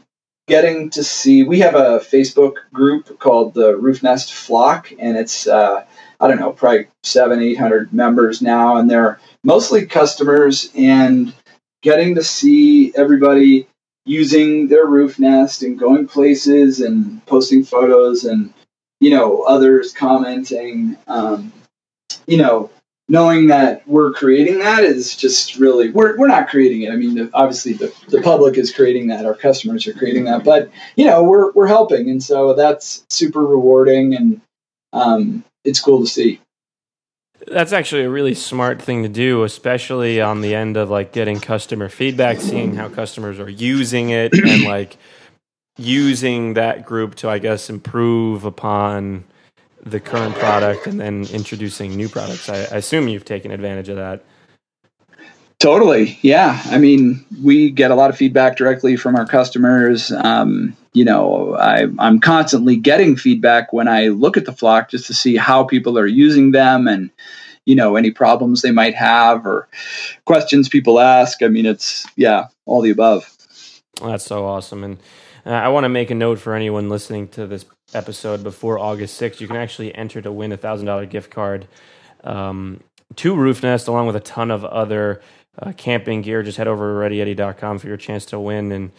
getting 0.48 0.90
to 0.90 1.04
see. 1.04 1.42
We 1.42 1.60
have 1.60 1.74
a 1.74 2.00
Facebook 2.00 2.54
group 2.72 3.18
called 3.18 3.54
the 3.54 3.74
Roofnest 3.74 4.32
Flock, 4.32 4.92
and 4.98 5.16
it's 5.16 5.46
uh, 5.46 5.84
I 6.18 6.28
don't 6.28 6.40
know, 6.40 6.52
probably 6.52 6.88
seven, 7.02 7.40
eight 7.42 7.58
hundred 7.58 7.92
members 7.92 8.42
now, 8.42 8.76
and 8.76 8.90
they're 8.90 9.20
mostly 9.44 9.86
customers 9.86 10.70
and 10.74 11.34
getting 11.82 12.14
to 12.16 12.22
see 12.22 12.92
everybody 12.96 13.66
using 14.04 14.68
their 14.68 14.86
Roofnest 14.86 15.62
and 15.62 15.78
going 15.78 16.08
places 16.08 16.80
and 16.80 17.24
posting 17.26 17.64
photos 17.64 18.24
and 18.24 18.52
you 19.00 19.10
know, 19.10 19.42
others 19.42 19.92
commenting, 19.92 20.96
um, 21.08 21.52
you 22.26 22.36
know, 22.36 22.70
knowing 23.10 23.48
that 23.48 23.86
we're 23.88 24.12
creating 24.12 24.60
that 24.60 24.84
is 24.84 25.16
just 25.16 25.56
really 25.56 25.90
we're, 25.90 26.16
we're 26.16 26.28
not 26.28 26.48
creating 26.48 26.82
it. 26.82 26.92
I 26.92 26.96
mean 26.96 27.16
the, 27.16 27.30
obviously 27.34 27.72
the, 27.72 27.92
the 28.08 28.22
public 28.22 28.56
is 28.56 28.72
creating 28.72 29.08
that 29.08 29.26
our 29.26 29.34
customers 29.34 29.86
are 29.88 29.92
creating 29.92 30.24
that 30.24 30.44
but 30.44 30.70
you 30.94 31.04
know 31.04 31.24
we're, 31.24 31.50
we're 31.52 31.66
helping. 31.66 32.08
And 32.08 32.22
so 32.22 32.54
that's 32.54 33.04
super 33.10 33.44
rewarding 33.44 34.14
and 34.14 34.40
um, 34.92 35.44
it's 35.64 35.80
cool 35.80 36.00
to 36.00 36.06
see. 36.06 36.40
That's 37.46 37.72
actually 37.72 38.02
a 38.02 38.10
really 38.10 38.34
smart 38.34 38.80
thing 38.80 39.02
to 39.02 39.08
do 39.08 39.42
especially 39.42 40.20
on 40.20 40.40
the 40.40 40.54
end 40.54 40.76
of 40.76 40.88
like 40.88 41.12
getting 41.12 41.40
customer 41.40 41.88
feedback 41.88 42.40
seeing 42.40 42.76
how 42.76 42.88
customers 42.88 43.40
are 43.40 43.50
using 43.50 44.10
it 44.10 44.32
and 44.32 44.62
like 44.62 44.96
using 45.80 46.54
that 46.54 46.84
group 46.84 47.14
to, 47.16 47.28
I 47.28 47.38
guess, 47.38 47.70
improve 47.70 48.44
upon 48.44 49.24
the 49.82 49.98
current 49.98 50.34
product 50.34 50.86
and 50.86 51.00
then 51.00 51.26
introducing 51.32 51.96
new 51.96 52.08
products. 52.08 52.48
I, 52.48 52.56
I 52.56 52.76
assume 52.76 53.08
you've 53.08 53.24
taken 53.24 53.50
advantage 53.50 53.88
of 53.88 53.96
that. 53.96 54.22
Totally. 55.58 56.18
Yeah. 56.22 56.60
I 56.66 56.78
mean, 56.78 57.24
we 57.42 57.70
get 57.70 57.90
a 57.90 57.94
lot 57.94 58.10
of 58.10 58.16
feedback 58.16 58.56
directly 58.56 58.96
from 58.96 59.14
our 59.14 59.26
customers. 59.26 60.10
Um, 60.10 60.76
you 60.92 61.04
know, 61.04 61.54
I, 61.54 61.86
am 61.98 62.20
constantly 62.20 62.76
getting 62.76 63.14
feedback 63.14 63.72
when 63.72 63.86
I 63.86 64.08
look 64.08 64.36
at 64.36 64.46
the 64.46 64.52
flock 64.52 64.90
just 64.90 65.06
to 65.08 65.14
see 65.14 65.36
how 65.36 65.64
people 65.64 65.98
are 65.98 66.06
using 66.06 66.52
them 66.52 66.88
and, 66.88 67.10
you 67.66 67.74
know, 67.74 67.96
any 67.96 68.10
problems 68.10 68.62
they 68.62 68.70
might 68.70 68.94
have 68.94 69.46
or 69.46 69.68
questions 70.24 70.68
people 70.68 70.98
ask. 70.98 71.42
I 71.42 71.48
mean, 71.48 71.66
it's, 71.66 72.06
yeah, 72.16 72.48
all 72.64 72.80
the 72.80 72.90
above. 72.90 73.30
That's 74.02 74.24
so 74.24 74.46
awesome. 74.46 74.82
And 74.82 74.98
uh, 75.46 75.50
I 75.50 75.68
want 75.68 75.84
to 75.84 75.88
make 75.88 76.10
a 76.10 76.14
note 76.14 76.38
for 76.38 76.54
anyone 76.54 76.88
listening 76.88 77.28
to 77.28 77.46
this 77.46 77.64
episode 77.94 78.42
before 78.42 78.78
August 78.78 79.20
6th. 79.20 79.40
You 79.40 79.46
can 79.46 79.56
actually 79.56 79.94
enter 79.94 80.20
to 80.22 80.30
win 80.30 80.52
a 80.52 80.58
$1,000 80.58 81.08
gift 81.08 81.30
card 81.30 81.66
um, 82.24 82.80
to 83.16 83.34
Roofnest 83.34 83.88
along 83.88 84.06
with 84.06 84.16
a 84.16 84.20
ton 84.20 84.50
of 84.50 84.64
other 84.64 85.20
uh, 85.58 85.72
camping 85.76 86.22
gear. 86.22 86.42
Just 86.42 86.58
head 86.58 86.68
over 86.68 87.08
to 87.08 87.14
readyeddie.com 87.14 87.78
for 87.78 87.88
your 87.88 87.96
chance 87.96 88.26
to 88.26 88.38
win. 88.38 88.72
And 88.72 88.92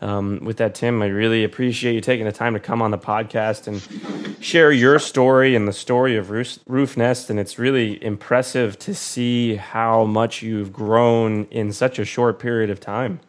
um, 0.00 0.40
with 0.42 0.56
that, 0.58 0.74
Tim, 0.74 1.02
I 1.02 1.06
really 1.06 1.44
appreciate 1.44 1.94
you 1.94 2.00
taking 2.00 2.24
the 2.24 2.32
time 2.32 2.54
to 2.54 2.60
come 2.60 2.80
on 2.80 2.90
the 2.90 2.98
podcast 2.98 3.66
and 3.66 4.42
share 4.42 4.72
your 4.72 4.98
story 4.98 5.54
and 5.54 5.68
the 5.68 5.72
story 5.72 6.16
of 6.16 6.30
Roof, 6.30 6.58
Roofnest. 6.66 7.28
And 7.30 7.38
it's 7.38 7.58
really 7.58 8.02
impressive 8.02 8.78
to 8.80 8.94
see 8.94 9.56
how 9.56 10.04
much 10.04 10.42
you've 10.42 10.72
grown 10.72 11.44
in 11.46 11.72
such 11.72 11.98
a 11.98 12.04
short 12.04 12.38
period 12.38 12.70
of 12.70 12.80
time. 12.80 13.20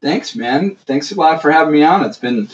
Thanks, 0.00 0.36
man. 0.36 0.76
Thanks 0.76 1.10
a 1.10 1.16
lot 1.16 1.42
for 1.42 1.50
having 1.50 1.74
me 1.74 1.82
on. 1.82 2.04
It's 2.04 2.18
been 2.18 2.48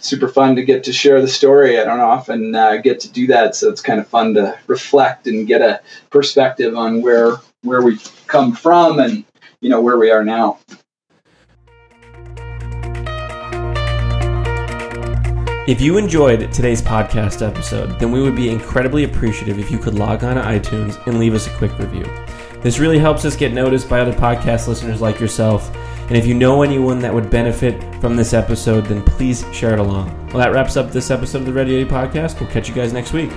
super 0.00 0.28
fun 0.28 0.56
to 0.56 0.64
get 0.64 0.84
to 0.84 0.92
share 0.92 1.20
the 1.20 1.28
story. 1.28 1.80
I 1.80 1.84
don't 1.84 2.00
often 2.00 2.54
uh, 2.54 2.76
get 2.78 3.00
to 3.00 3.10
do 3.10 3.26
that, 3.28 3.54
so 3.54 3.70
it's 3.70 3.80
kind 3.80 4.00
of 4.00 4.06
fun 4.06 4.34
to 4.34 4.58
reflect 4.66 5.26
and 5.26 5.46
get 5.46 5.62
a 5.62 5.80
perspective 6.10 6.76
on 6.76 7.02
where 7.02 7.36
where 7.62 7.82
we've 7.82 8.06
come 8.26 8.52
from 8.52 8.98
and 8.98 9.24
you 9.60 9.68
know 9.68 9.80
where 9.80 9.98
we 9.98 10.10
are 10.10 10.24
now. 10.24 10.58
If 15.66 15.80
you 15.80 15.98
enjoyed 15.98 16.52
today's 16.52 16.82
podcast 16.82 17.46
episode, 17.46 18.00
then 18.00 18.10
we 18.10 18.20
would 18.20 18.34
be 18.34 18.50
incredibly 18.50 19.04
appreciative 19.04 19.58
if 19.58 19.70
you 19.70 19.78
could 19.78 19.94
log 19.94 20.24
on 20.24 20.34
to 20.34 20.42
iTunes 20.42 21.06
and 21.06 21.18
leave 21.18 21.32
us 21.32 21.46
a 21.46 21.50
quick 21.50 21.78
review. 21.78 22.04
This 22.60 22.78
really 22.78 22.98
helps 22.98 23.24
us 23.24 23.36
get 23.36 23.52
noticed 23.52 23.88
by 23.88 24.00
other 24.00 24.12
podcast 24.12 24.66
listeners 24.66 25.00
like 25.00 25.20
yourself 25.20 25.70
and 26.10 26.18
if 26.18 26.26
you 26.26 26.34
know 26.34 26.62
anyone 26.62 26.98
that 26.98 27.14
would 27.14 27.30
benefit 27.30 27.80
from 28.00 28.16
this 28.16 28.34
episode, 28.34 28.86
then 28.86 29.00
please 29.00 29.44
share 29.52 29.74
it 29.74 29.78
along. 29.78 30.08
Well, 30.26 30.38
that 30.38 30.50
wraps 30.50 30.76
up 30.76 30.90
this 30.90 31.08
episode 31.08 31.42
of 31.42 31.46
the 31.46 31.52
Ready 31.52 31.76
Eddie 31.76 31.88
podcast. 31.88 32.40
We'll 32.40 32.50
catch 32.50 32.68
you 32.68 32.74
guys 32.74 32.92
next 32.92 33.12
week. 33.12 33.30